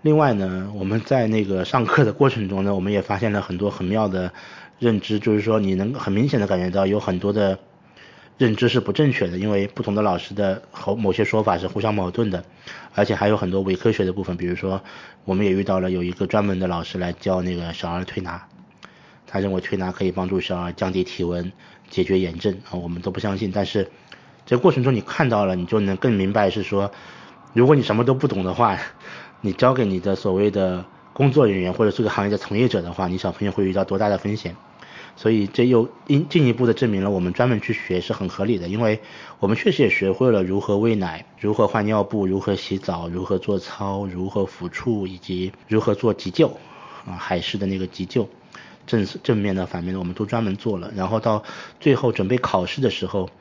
[0.02, 4.32] 另外呢，我们在那个上课的过程中呢，我们也发现了很多很妙的
[4.80, 7.60] 认知，就是说你能很明显的感觉到有很多的
[8.38, 12.44] 认知是不正确的，因为不同的老师的和某些说法是互相矛盾的，
[12.94, 14.82] 而且还有很多伪科学的部分，比如说
[15.24, 18.48] 我们也遇到了有一个专门的老师来教那个小儿推拿。
[19.28, 21.52] 他认为推拿可以帮助小儿降低体温、
[21.90, 23.52] 解决炎症啊，我们都不相信。
[23.54, 23.90] 但是
[24.46, 26.92] 这过程中你看到了，你就能更明白是说，
[27.54, 28.78] 如果你什么都不懂的话，
[29.42, 34.56] 你交给你的所谓的工作人员或者这个行业的从业者的话，你小朋友会遇到多大的风险？
[35.16, 39.00] 所以这又进进一步的证明了我们专门去学是很合理的，因为
[39.40, 46.48] 我们确实也学会了如何喂奶、如何换尿布、如何洗澡、如何做操、如何抚触以及如何做急救
[47.06, 48.30] 啊，海事的那个急救。
[48.88, 50.92] 正正面的、反面的，我们都专门做了。
[50.96, 51.44] 然后到
[51.80, 53.32] 最后准备考试的时候，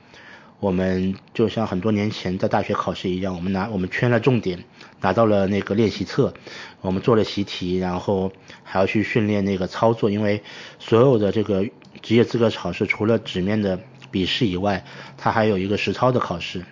[0.64, 4.64] 我们就像很多年前在大学考试一样，我们拿我们圈了重点，
[5.02, 6.32] 拿到了那个练习册，
[6.80, 10.10] 我们做了习题，然后还要去训练那个操作。
[10.10, 10.42] 因为
[10.78, 11.66] 所有的这个
[12.00, 13.78] 职业资格考试，除了纸面的
[14.10, 14.82] 笔试以外，
[15.18, 16.64] 它还有一个实操的考试，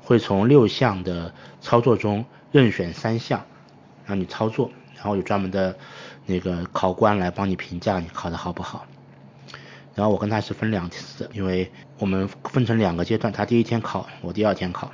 [0.00, 3.46] 会从六项的操作中任选三项
[4.04, 5.78] 让你操作，然后有专门的。
[6.30, 8.84] 那个考官来帮你评价你考的好不好，
[9.98, 11.68] 然后我跟他是分两次，因为
[11.98, 14.92] 我们分成两个阶段，他第一天考，我第二天考。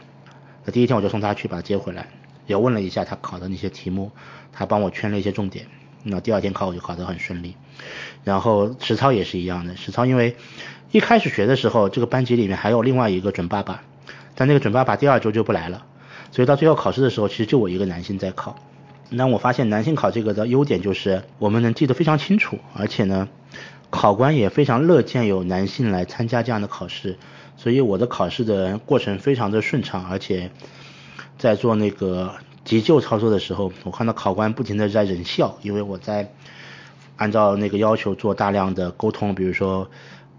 [0.64, 2.08] 那第一天我就送他去把他接回来，
[2.46, 4.10] 也问了一下他考的那些题目，
[4.50, 5.66] 他帮我圈了一些重点。
[6.04, 7.54] 那第二天考我就考得很顺利。
[8.24, 10.36] 然后实操也是一样的，实操因为
[10.90, 13.82] 一开始学的时候，这个班级里面还有另外一个准爸爸，
[14.34, 15.84] 但那个准爸爸第二周就不来了，
[16.30, 18.56] 所以到最后考试的时候，其实就我一个男性在考。
[19.10, 23.28] 那我发现男性考这个的优点就是我们能记得非常清楚，而且呢，
[23.94, 27.16] 考官也非常乐见有男性来参加这样的考试，
[27.56, 30.50] 所以我的考试的过程非常的顺畅，而且
[31.38, 32.34] 在做那个
[32.64, 36.28] 急救操作的时候，我看到考官不停的在忍笑，因为我在
[37.16, 39.88] 按照那个要求做大量的沟通，比如说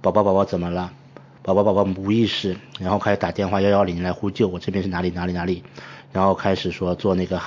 [0.01, 0.91] 宝宝宝宝怎么了，
[1.41, 5.63] 宝宝宝宝无意识，然后开始打电话幺幺零来呼救，我这边是哪里哪里哪里，
[6.11, 7.41] 然后开始说做那个。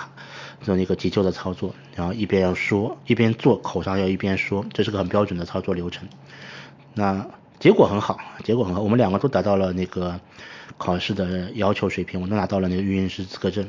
[0.61, 6.09] 做那个急救的操作，然后一边要说，一边做，口上要一边说，这是个很标准的操作流程。
[6.95, 7.27] 那
[7.59, 10.21] 结果很好，结果很好，我们两个都达到了那个
[10.77, 13.69] 考试的要求水平，我都拿到了那个育婴师资格证。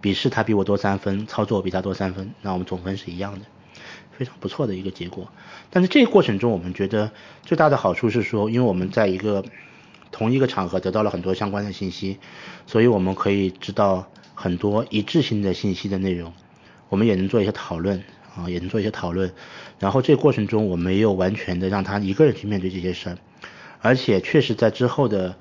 [0.00, 3.46] 笔试他比我多三分，操作比他多三分，那我们总分是一样的，
[4.12, 5.26] 非常不错的一个结果。
[5.70, 7.10] 但是这个过程中，我们觉得
[7.42, 9.44] 最大的好处是说，因为我们在一个
[10.12, 12.18] 同一个场合得到了很多相关的信息，
[12.66, 14.06] 所以我们可以知道
[14.36, 16.32] 很多一致性的信息的内容，
[16.90, 18.04] 我们也能做一些讨论
[18.36, 19.32] 啊，也能做一些讨论。
[19.80, 23.18] 然后这个过程中，我没有完全的让他一个人去面对这些事儿，
[23.80, 25.34] 而且确实在之后的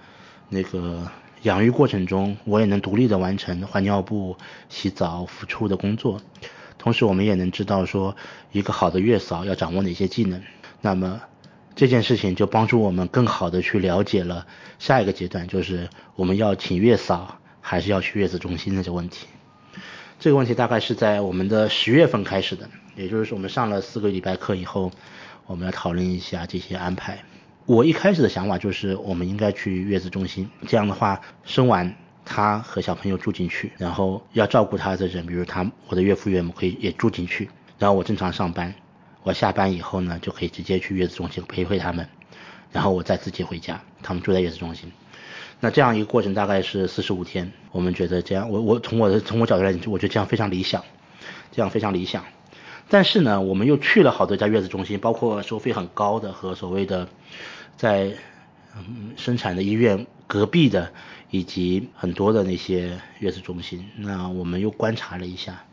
[0.49, 1.11] 那个
[1.43, 4.37] 养育过程中，我也能独立的完成换尿布、
[4.69, 6.21] 洗澡、抚触的工作。
[6.77, 8.15] 同时，我们也能知道说，
[8.51, 10.41] 一个好的月嫂要掌握哪些技能。
[10.81, 11.21] 那么
[11.75, 14.47] 这件事情就帮助我们更好的去了解了
[14.79, 19.25] 下一个阶段，就是我们要请月嫂还是要去月子中心的这个问题。
[20.19, 24.91] 这个问题大概是在我们的十月份开始的，也就是说我们上了四个礼拜课以后，
[25.47, 27.23] 我们要讨论一下这些安排。
[27.65, 31.95] 我一开始的想法就是我们应该去月子中心，这样的话生完。
[32.27, 37.47] 他和小朋友住进去，然后要照顾他的人，比如他我的岳父岳母可以也住进去，
[37.77, 38.73] 然后我正常上班，
[39.21, 42.09] 我下班以后呢就可以直接去月子中心陪陪他们，
[42.71, 44.91] 然后我再自己回家，他们住在月子中心。
[45.59, 50.83] 那这样一个过程大概是四十五天，我们觉得这样，我我从我的从我角度来讲，我觉得这样非常理想，
[51.51, 52.23] 这样非常理想。
[52.89, 57.07] 但是呢，我们又去了好多家月子中心，包括收费很高的和所谓的
[57.75, 58.11] 在
[58.75, 60.91] 嗯生产的医院隔壁的。
[61.31, 65.63] 以及很多的那些月子中心，那我们又观察了一下，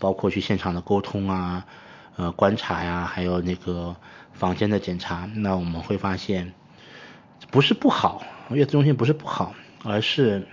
[0.00, 1.64] 包括去现场的沟通啊，
[2.16, 3.94] 呃观察呀，还有那个
[4.32, 6.54] 房间的检查，那我们会发现
[7.50, 10.46] 不是不好，月子中心不是不好，而是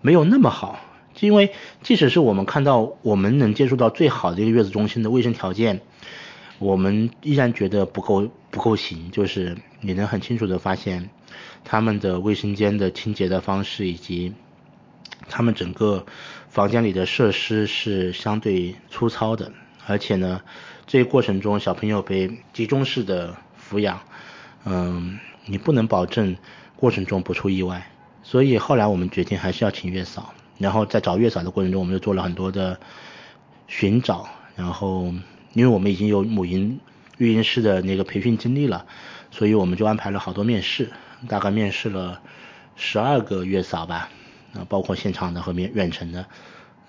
[0.00, 0.80] 没有那么好。
[1.20, 5.80] 因为即使是我们看到我们能接触到最好的一个月子中心的卫生条件，
[6.58, 11.08] 我们依然觉得不够不够行，就是你能很清楚的发现。
[11.64, 14.34] 他们的卫生间的清洁的方式，以及
[15.28, 16.06] 他们整个
[16.48, 19.50] 房间里的设施是相对粗糙的，
[19.86, 20.42] 而且呢，
[20.86, 24.00] 这一过程中小朋友被集中式的抚养，
[24.66, 26.36] 嗯，你不能保证
[26.74, 27.86] 过程中不出意外，
[28.22, 32.78] 所以后来我们决定还是要请月嫂，然后在找月嫂的过程中，我们又做了很多的
[33.68, 35.14] 寻找，然后
[35.52, 36.80] 因为我们已经有母婴
[37.18, 38.84] 育婴师的那个培训经历了，
[39.30, 40.90] 所以我们就安排了好多面试。
[41.28, 42.20] 大概面试了
[42.76, 44.10] 十二个月嫂吧，
[44.52, 46.26] 啊，包括现场的和面远程的，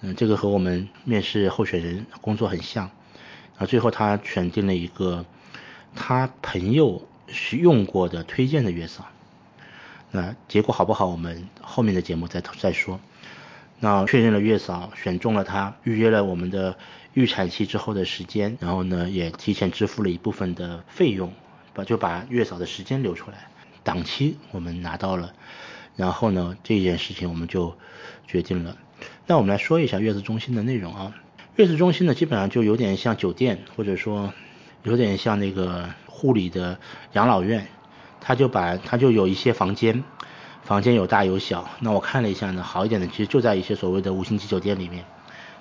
[0.02, 2.90] 嗯，这个和我们面试候选人工作很像，
[3.58, 5.26] 啊，最后他选定了一个
[5.96, 7.02] 他朋友
[7.58, 9.08] 用过的推荐的月嫂，
[10.12, 13.00] 那结果好不好，我们后面的节目再再说。
[13.80, 16.78] 那确认了月嫂，选中了她，预约了我们的
[17.14, 21.32] 预产期之后的时间，然后呢，也提前支付了一部分的费用，
[21.74, 23.48] 把就把月嫂的时间留出来。
[23.84, 25.34] 档期我们拿到了，
[25.96, 27.78] 然后呢，这件事情我们就
[28.26, 28.78] 决定了。
[29.28, 31.16] 那我们来说一下月子中心的内容啊。
[31.56, 34.34] 月子中心呢，基本上就有点像酒店，或者说
[34.84, 36.80] 有点像那个护理的
[37.14, 37.68] 养老院。
[38.20, 40.04] 他就把他就有一些房间，
[40.64, 41.70] 房间有大有小。
[41.80, 45.06] 那我看了一下呢，好一点的其实就在一些所谓的五星级酒店里面，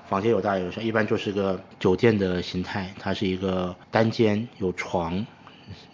[0.09, 2.93] 房间有大有小，一般就是个酒店的形态。
[2.99, 5.25] 它是一个单间，有床，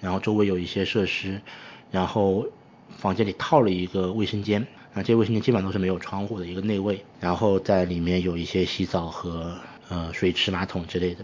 [0.01, 1.43] 然后周围有一些设施。
[1.91, 2.47] 然后
[2.97, 9.55] 房间里套了一个卫生间，啊，这卫生间基本上都是没有窗户的一个内卫，然后在里面有一些洗澡和
[9.91, 11.23] 呃水池、马桶之类的，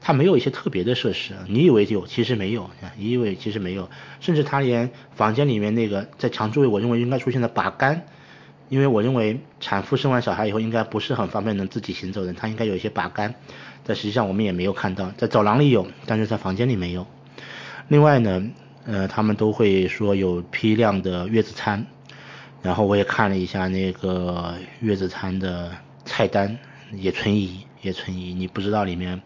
[0.00, 3.88] 它没有一些特别的设施，你以为有，其实没有，你以为其实没有，
[4.20, 8.02] 甚至它连房间里面那个在墙周围，我认为应该出现的把杆，
[8.68, 13.34] 因为我认为产妇生完小孩以后应该不是很方便能自己行走的，它应该有一些把杆，
[13.84, 17.06] 但实际上我们也没有看到，在走廊里有，但是在房间里没有。
[17.88, 18.50] 另外呢。
[18.88, 21.84] 呃，他们都会说有批量的月子餐，
[22.62, 25.72] 然后我也看了一下那个月子餐的
[26.04, 26.56] 菜单，
[26.92, 29.20] 也存疑，也存疑，你不知道里面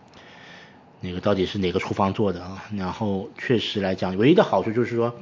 [1.01, 2.65] 那个到底是哪个厨房做的啊。
[2.77, 5.15] 然后确实来讲，唯一的好处就是说，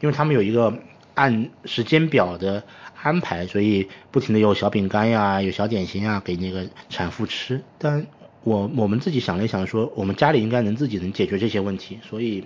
[0.00, 0.72] 因为他们有一个
[1.14, 2.62] 按时间表的
[3.02, 7.62] 安排，所以不停的有小饼干呀，有小点心啊给那个产妇吃。
[7.78, 8.06] 但
[8.42, 12.44] 我我们自己想了一想，说我们家里应该能自己能解决这些问题，所以。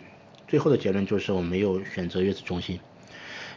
[0.49, 2.78] 最后的结论就是我没有选择月子中心，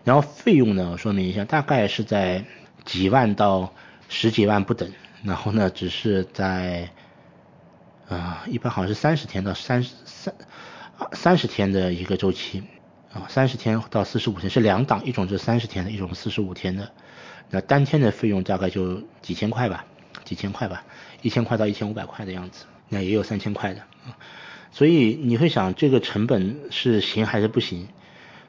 [0.05, 2.45] 然后费用呢，说明一下，大概是在
[2.85, 3.73] 几万到
[4.07, 4.89] 十几万不等，
[5.21, 6.89] 然后呢，只是在
[8.09, 10.33] 啊，一般好像是三十天到三三
[11.13, 12.63] 三十天的一个周期
[13.13, 16.91] 啊，三十天到四十五天是两档，一种是三十天的，一种四十五天的，
[17.49, 19.85] 那单天的费用大概就几千块吧，
[20.23, 20.83] 几千块吧，
[21.21, 24.17] 一千块到一千五百块的样子，那也有三千块的啊。
[24.71, 27.87] 所以你会想这个成本是行还是不行？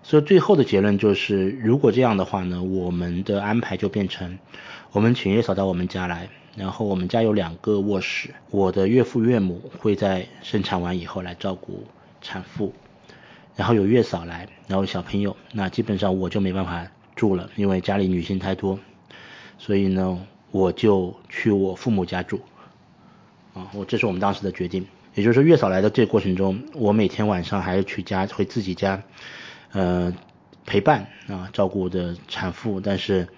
[0.03, 4.39] 所以最后的结论就是，如果这样的话呢，我们的安排就变成，
[4.93, 11.85] 我们请月嫂到我们家来，然后我们家有两个卧室，我的岳父岳母会在生产完以后来照顾
[12.23, 12.73] 产妇，
[13.55, 18.79] 然后有月嫂来，然后小朋友，那基本上我就没办法住了，因为家里女性太多，
[19.59, 22.41] 所以呢，我就去我父母家住。
[23.55, 29.03] 啊，我这是我们当时的决定，也就是说月嫂来的这个过程中，我每天晚上还是去家回自己家，
[29.73, 30.13] 呃，
[30.67, 33.29] 陪伴啊，照顾的产妇，但是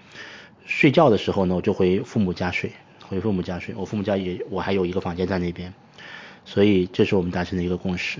[0.65, 2.73] 睡觉的时候呢，我就回父母家睡，
[3.09, 5.73] 回父母家睡，我父母家也我还有一个房间在那边，
[6.45, 8.19] 所以这是我们达成的一个共识。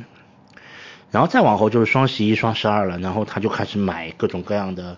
[1.12, 4.98] 然后再往后就是双十一、双十二了，然后他就开始买各种各样的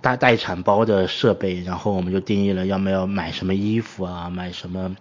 [0.00, 4.94] 待待产包的设备，然后我们就定义了要么要买什么衣服啊，买什么。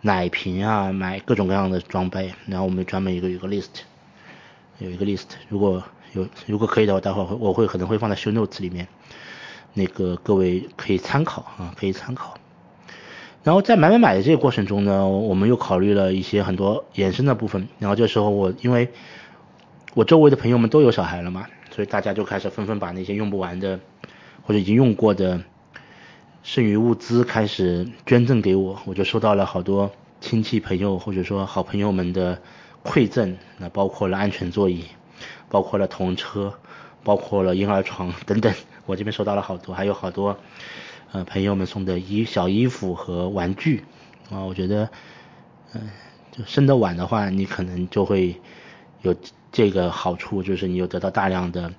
[0.00, 3.82] 奶瓶啊，买各种各样的装备，然后我们专门一个有个 list，
[4.78, 5.82] 有一个 list，如果
[6.12, 8.86] 有如果可以的话，待会儿我会可能会放在 show notes 里面，
[9.74, 12.38] 那个各位可以参考啊，可以参考。
[13.48, 17.66] 然后在买买买的这个过程中呢，我们又考虑了一些很多衍生的部分。
[17.78, 18.90] 然后这时候我因为
[19.94, 23.80] 我周围的朋友们都有小孩了嘛，所以大家就开始纷纷把那些用不完的
[24.42, 25.40] 或者已经用过的。
[26.42, 29.90] 剩余物资开始捐赠给我，我就收到了好多
[30.20, 32.38] 亲戚朋友或者说好朋友们的
[32.84, 34.84] 馈赠，那包括了安全座椅，
[35.48, 36.52] 包括了童车，
[37.02, 38.52] 包括了婴儿床等等，
[38.84, 40.36] 我这边收到了好多，还有好多
[41.12, 43.84] 呃朋友们送的衣小衣服和玩具
[44.30, 44.88] 啊，我觉得
[45.74, 45.90] 嗯，
[46.32, 48.40] 就生的晚的话，你可能就会
[49.02, 49.14] 有
[49.52, 51.72] 这个好处，就是你有得到大量的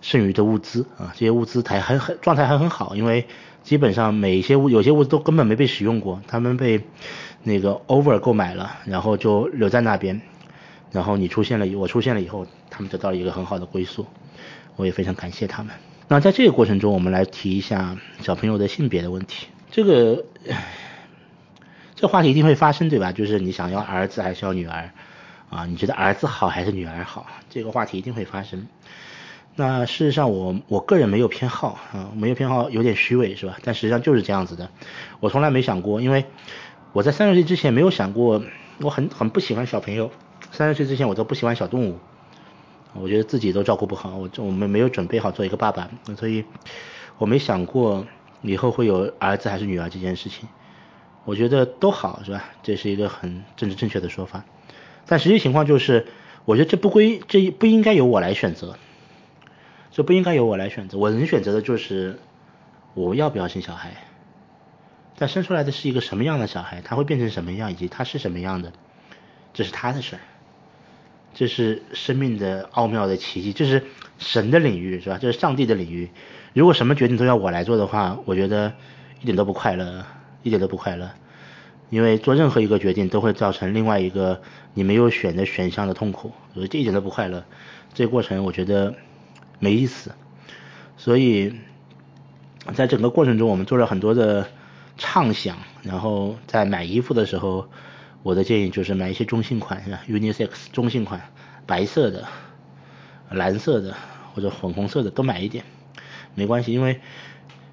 [0.00, 3.26] 剩余的物资啊，这些物资还很很状态还很好，因为。
[3.64, 6.84] 基本上每一些物，有些物资都根本没被使用过，他们被
[7.42, 10.20] 那个 over 购买了，然后就留在那边，
[10.90, 14.04] 然后你出现了，我出现了以后，他们得到了一个很好的归宿，
[14.76, 15.74] 我也非常感谢他们。
[16.06, 20.24] 那在这个过程中，我们来提一下小朋友的性别的问题，这个
[21.94, 23.12] 这话题一定会发生，对吧？
[23.12, 24.90] 就是你想要儿子还是要女儿
[25.48, 25.64] 啊？
[25.66, 27.26] 你觉得儿子好还是女儿好？
[27.48, 28.66] 这个话题一定会发生。
[29.56, 33.56] 那事实上，我我个人没有偏好啊，没有偏好有点虚伪是吧？
[33.62, 34.68] 但实际上就是这样子的。
[35.20, 36.26] 我从来没想过，因为
[36.92, 38.42] 我在三十岁之前没有想过，
[38.78, 40.10] 我很很不喜欢小朋友。
[40.52, 41.98] 三十岁之前我都不喜欢小动物，
[42.94, 46.44] 我觉得自己都照顾不好，我我们没有准备好做一个爸爸，所以
[47.18, 48.06] 我没想过
[48.42, 50.48] 以后会有儿子还是女儿这件事情。
[51.24, 52.44] 我觉得都好是吧？
[52.62, 54.44] 这是一个很政治正确的说法。
[55.06, 56.06] 但实际情况就是，
[56.44, 58.76] 我觉得这不归这不应该由我来选择。
[59.90, 62.18] 这不应该由我来选择，我能选择的就是
[62.94, 63.94] 我要不要生小孩，
[65.16, 68.72] 但生出来的是一个什么样的小孩，他会变成什么样，以及他是什么样的，
[69.52, 70.20] 这是他的事儿，
[71.34, 73.82] 这是生命的奥妙的奇迹，这是
[74.18, 75.18] 神的领域，是吧？
[75.20, 76.08] 这是上帝的领域。
[76.54, 78.72] 如果什么决定都要我来做的话，我觉得
[79.20, 80.06] 一点都不快乐，
[80.42, 81.10] 一点都不快乐，
[81.90, 84.40] 因为做任何一个决定都会造成另外一个
[84.72, 87.44] 你没有选的选项的痛苦，所以这一点都不快乐。
[87.92, 88.94] 这个过程，我觉得。
[89.60, 90.10] 没意思，
[90.98, 91.54] 所以
[92.74, 94.48] 在整个过程中，我们做了很多的
[94.98, 95.56] 畅想。
[95.84, 97.70] 然后在买衣服的时候，
[98.24, 101.20] 我的建议就是买一些中性款，是吧？Unisex 中性款，
[101.66, 102.26] 白色的、
[103.30, 103.94] 蓝色的
[104.34, 105.64] 或者粉红色的都买一点，
[106.34, 106.72] 没关系。
[106.72, 107.00] 因为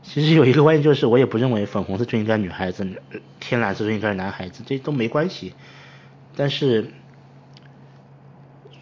[0.03, 2.87] 其实有一个关键就是，我也不认为粉红色就应该女孩子，
[3.39, 5.55] 天蓝色就应该是男孩子，这都没关系。
[6.35, 6.91] 但是。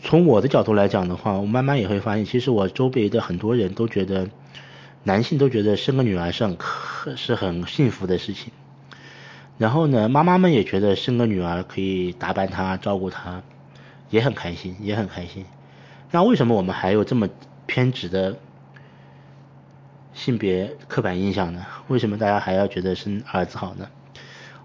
[0.02, 4.30] 从我的角度来讲的话，我慢慢也会发现，其实我周围的很多人都觉得，
[5.04, 6.58] 男性都觉得生个女儿是很
[7.18, 8.54] 是很幸福的事情。
[9.60, 13.44] 然后呢，妈妈们也觉得生个女儿可以打扮她、照顾她，
[14.10, 15.46] 也很开心，也很开心。
[16.10, 17.30] 那为什么我们还有这么
[17.68, 18.40] 偏执的
[20.16, 21.64] 性别刻板印象呢？
[21.90, 23.88] 为什么大家还要觉得生儿子好呢？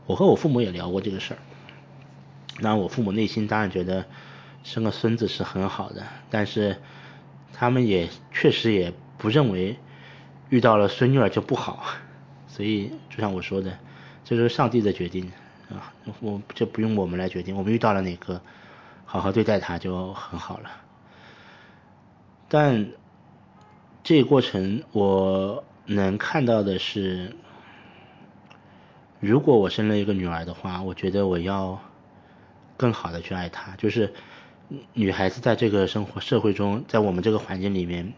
[0.06, 1.40] 我和我父母也聊过这个事儿。
[2.60, 4.06] 那我父母内心当然觉得。
[4.64, 6.78] 生个孙子是很好的，但是
[7.52, 9.76] 他们也确实也不认为
[10.48, 11.84] 遇到了孙女儿就不好，
[12.48, 13.78] 所以就像我说的，
[14.24, 15.30] 这是上帝的决定
[15.70, 18.40] 啊，我这不用我们来决定，我们遇到了哪个，
[19.04, 20.70] 好好对待他就很好了。
[22.48, 22.88] 但
[24.02, 27.36] 这个过程我能看到的是，
[29.20, 31.80] 如果我生了一个女儿的话，我觉得我要
[32.76, 34.12] 更好的去爱她，就是。
[34.94, 38.14] 女孩子在这个生活社会中，在我们这个环境里面，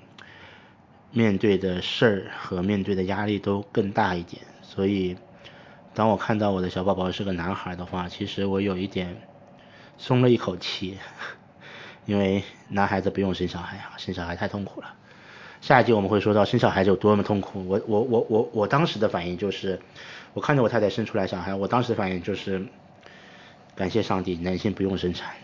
[1.11, 4.43] 面对的事儿和面对的压力都更大一点。
[4.63, 5.17] 所以，
[5.97, 9.16] 当我看到我的小宝宝是个男孩的话，其实我有一点
[9.97, 10.99] 松了一口气，
[12.05, 14.92] 因为男孩子不用生小孩啊，生小孩太痛苦了。
[15.62, 17.66] 下一集我们会说到生小孩子有多么痛苦。
[17.66, 19.80] 我我我我我当时的反应就是，
[20.34, 22.66] 我看着我太太生出来小孩，我当时的反应就是，
[23.74, 25.34] 感谢上帝，男性不用生产，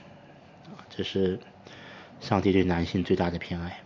[0.94, 1.40] 这是
[2.20, 3.78] 上帝对男性最大的偏爱。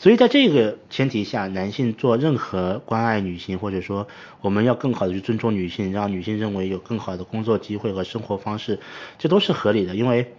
[0.00, 4.06] 所以在这个前提下，男性做任何关爱女性，或者说
[4.40, 8.78] 我们要更好的去尊重女性，让女性认为有更好的工作机会和生活方式，
[9.18, 9.96] 这都是合理的。
[9.96, 10.32] 因为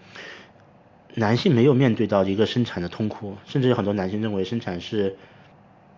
[1.16, 5.18] 男性没有面对到一个生产的痛苦，甚至有很多男性认为生产是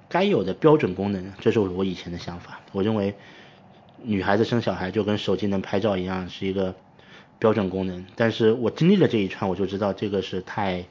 [0.09, 2.61] 该有的标准功能，这是我以前的想法。
[2.71, 3.13] 我认为
[4.01, 6.73] 女孩子生小孩就跟手机能拍照一样，是一个
[7.37, 8.03] 标准功能。
[8.15, 10.83] 但是我经历了这一串，我就知道这个是太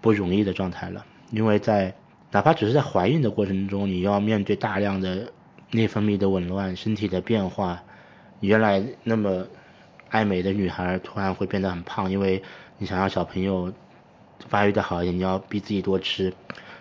[0.00, 1.04] 不容易的状态了。
[1.30, 1.94] 因为在
[2.32, 5.32] 哪怕只是在怀孕的过程中，你要面对大量的
[5.70, 7.82] 内分泌的紊乱、身体的变化，
[8.40, 9.46] 原来那么
[10.08, 12.42] 爱美的女孩突然会变得很胖，因为
[12.78, 13.72] 你想让小朋友
[14.48, 16.32] 发育的好一点，你要逼自己多吃，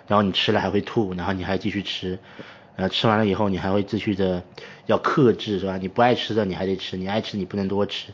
[0.08, 2.18] 然后你吃了还会吐，然后你还继续吃，
[2.76, 4.44] 呃，吃完了以后你还会继续的
[4.86, 5.78] 要克制，是吧？
[5.78, 8.14] 你不爱吃的你还得吃，你爱吃你不能多吃，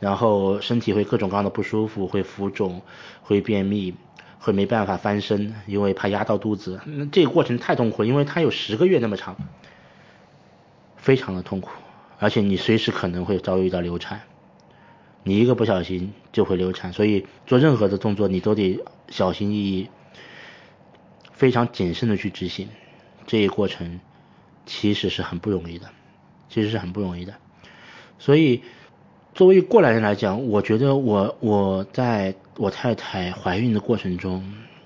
[0.00, 2.82] 然后身体会各种各样的不舒服，会浮肿，
[3.22, 3.94] 会便秘。
[4.42, 6.80] 会没办法翻身，因为怕压到肚子。
[6.84, 9.36] 那这个过程太痛苦，因为它有十个月那么长，
[10.96, 11.70] 非常的痛苦，
[12.18, 14.22] 而且你随时可能会遭遇到流产，
[15.22, 19.88] 你一个不小心就会流产，所以做任何的动作你都得小心翼翼，
[21.30, 22.68] 非常谨慎的去执行。
[23.28, 24.00] 这一过程
[24.66, 25.88] 其实是很不容易的，
[26.48, 27.34] 其实是很不容易的，
[28.18, 28.64] 所以。
[29.34, 34.44] 作为过来人来讲，我觉得我我在我太太怀孕的过程中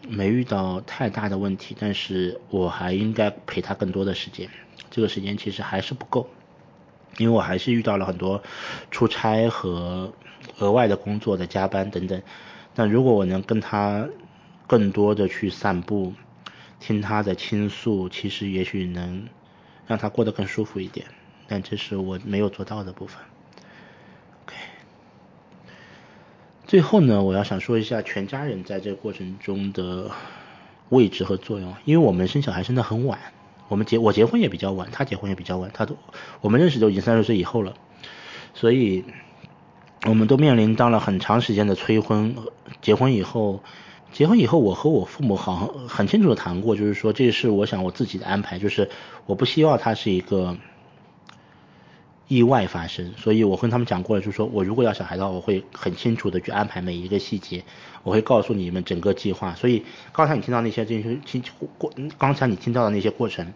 [0.08, 4.48] 没遇到太大的问题，但是我还应该陪她更多的时间，
[4.88, 6.28] 这个时间其实还是不够，
[7.18, 8.40] 因为我还是遇到了很多
[8.92, 10.12] 出差和
[10.60, 12.22] 额外的工作的加班等等。
[12.72, 14.06] 但如果我能跟她
[14.68, 16.12] 更多的去散步，
[16.78, 19.26] 听她的倾诉，其实也许能
[19.88, 21.04] 让她过得更舒服一点，
[21.48, 23.20] 但这是我没有做到的部分。
[26.66, 30.10] 最后呢，我要想说一下全家人在这个过程中的
[30.88, 31.72] 位置和作用。
[31.84, 33.20] 因为我们生小孩生的很晚，
[33.68, 35.96] 我们结我结婚也比较晚，他结婚也比较晚，他都
[36.40, 37.74] 我们认识都已经三十岁以后了，
[38.52, 39.04] 所以
[40.08, 42.34] 我们都面临到了很长时间的催婚。
[42.82, 43.62] 结婚以后，
[44.10, 48.90] 结婚以后，我和我父母好很清楚的谈过，就是说这是我想我自己的安排，就是
[49.26, 50.56] 我不希望他是一个。
[52.28, 57.62] 意外发生，所以我跟他们讲过了，就是说我如果要小孩的话，我会很清楚的去安排每一个细节，
[58.02, 59.54] 我会告诉你们整个计划。
[59.54, 61.40] 所以刚才你听到那些这些听
[61.78, 63.52] 过，刚才你听到的那些过程，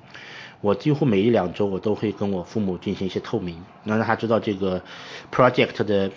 [0.60, 4.80] 我几乎每一两周我都会跟我父母进行一些透明，能让他知道这个
[5.32, 6.12] project 的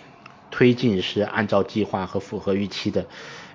[0.52, 3.04] 推进是按照计划和符合预期的，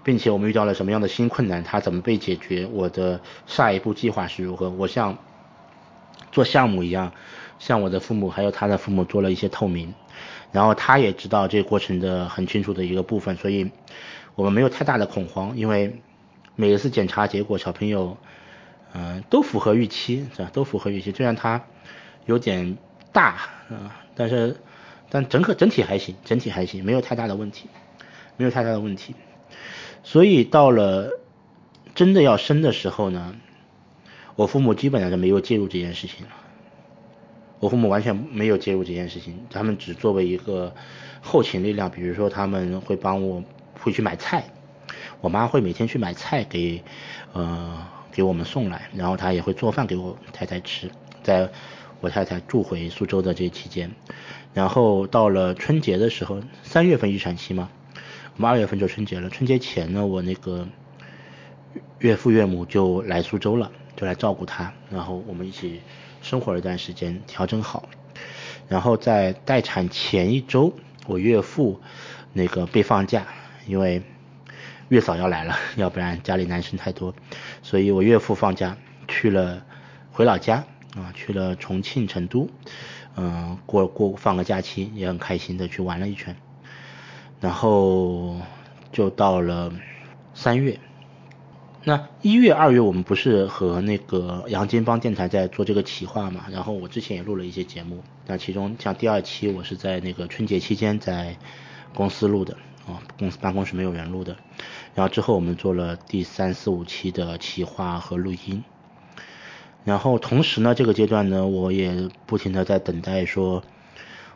[0.03, 5.17] 并且我们遇到了什么样的新困难，它怎么被解决，我的下一步计划是如何，我像
[6.33, 7.13] 做项目一样。
[7.59, 9.93] 向我的父母还有他的父母做了一些透明，
[10.51, 13.69] 然后他也知道这个过程的很清楚的一个部分，所以
[14.35, 16.01] 我们没有太大的恐慌，因为
[16.55, 18.17] 每一次检查结果小朋友，
[18.93, 20.49] 嗯，都符合预期，是吧？
[20.51, 21.63] 都符合预期，虽然他
[22.25, 22.77] 有点
[23.11, 23.35] 大，
[23.69, 24.57] 啊，但是
[25.09, 27.67] 但整个整体还行，整体还行，没有太大的问题，
[28.37, 29.15] 没有太大的问题，
[30.03, 31.19] 所以到了
[31.93, 33.35] 真的要生的时候呢，
[34.35, 36.31] 我父母基本上就没有介入这件事情了。
[37.59, 40.73] 我父母完全没有介入这件事情，他们只作为一个
[41.19, 43.43] 后勤力量，比如说他们会帮我
[43.73, 44.45] 会去买菜，
[45.19, 46.81] 我妈会每天去买菜给
[47.33, 50.89] 呃给我们送来，然后她也会做饭给我太太吃，
[51.21, 51.49] 在
[51.99, 53.91] 我太太住回苏州的这期间，
[54.53, 57.69] 然后到了春节的时候，三月份预产期嘛，
[58.37, 60.65] 我们二月份就春节了，春节前呢，我那个
[61.99, 65.81] 岳父岳母就来苏州了，就来照顾她，然后我们一起。
[66.21, 67.89] 生活了一段时间，调整好，
[68.67, 70.73] 然后在待产前一周，
[71.07, 71.79] 我岳父
[72.33, 73.25] 那个被放假，
[73.67, 74.01] 因为
[74.89, 77.13] 月嫂要来了， 要不然家里男生太多，
[77.61, 79.65] 所以我岳父放假去了
[80.11, 80.63] 回老家
[80.95, 82.49] 啊，去了重庆、成都，
[83.15, 86.35] 嗯，过过放个假期，也很开心的去玩了一圈，
[87.39, 88.35] 然后
[88.91, 89.71] 就到了
[90.33, 90.79] 三月。
[91.89, 96.45] 那一月、二月我们不是和那个杨金邦电台在做这个企划嘛？
[96.51, 101.35] 然后我之前也录了一些节目，那其中像第二期我是在那个春节期间在
[101.95, 104.37] 公司录的啊，公司办公室没有人录的。
[104.93, 108.63] 然后之后我们做了第三四五期的企划和录音。
[109.83, 113.63] 然后同时呢，这个阶段呢，我也不停的在等待说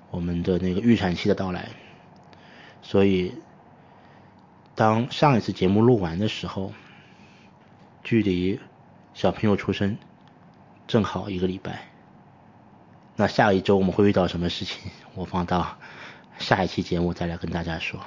[0.10, 1.70] 我们的那个预产期的到来。
[2.82, 3.36] 所以
[4.74, 6.74] 当上一次节目录完的时候。
[8.04, 8.60] 距离
[9.14, 9.98] 小朋友出生
[10.88, 11.88] 正好一个礼拜。
[13.16, 14.92] 那下一周我们会遇到什么事情？
[15.16, 15.78] 我放到
[16.40, 18.00] 下一期节目再来跟大家说。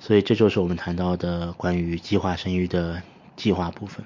[0.00, 3.02] 所以这就是我们谈到的关于计划生育的
[3.36, 4.04] 计划部分。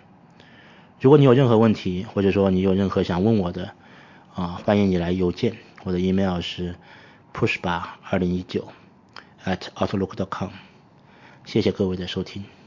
[1.00, 3.72] 如果你有任何问题，或者说你有任何想问我的，
[4.34, 6.74] 啊，欢迎你来邮件，我的 email 是
[7.32, 8.68] pushbar 二零一九
[9.44, 10.50] at outlook.com。
[11.44, 12.57] 谢谢各位的收听。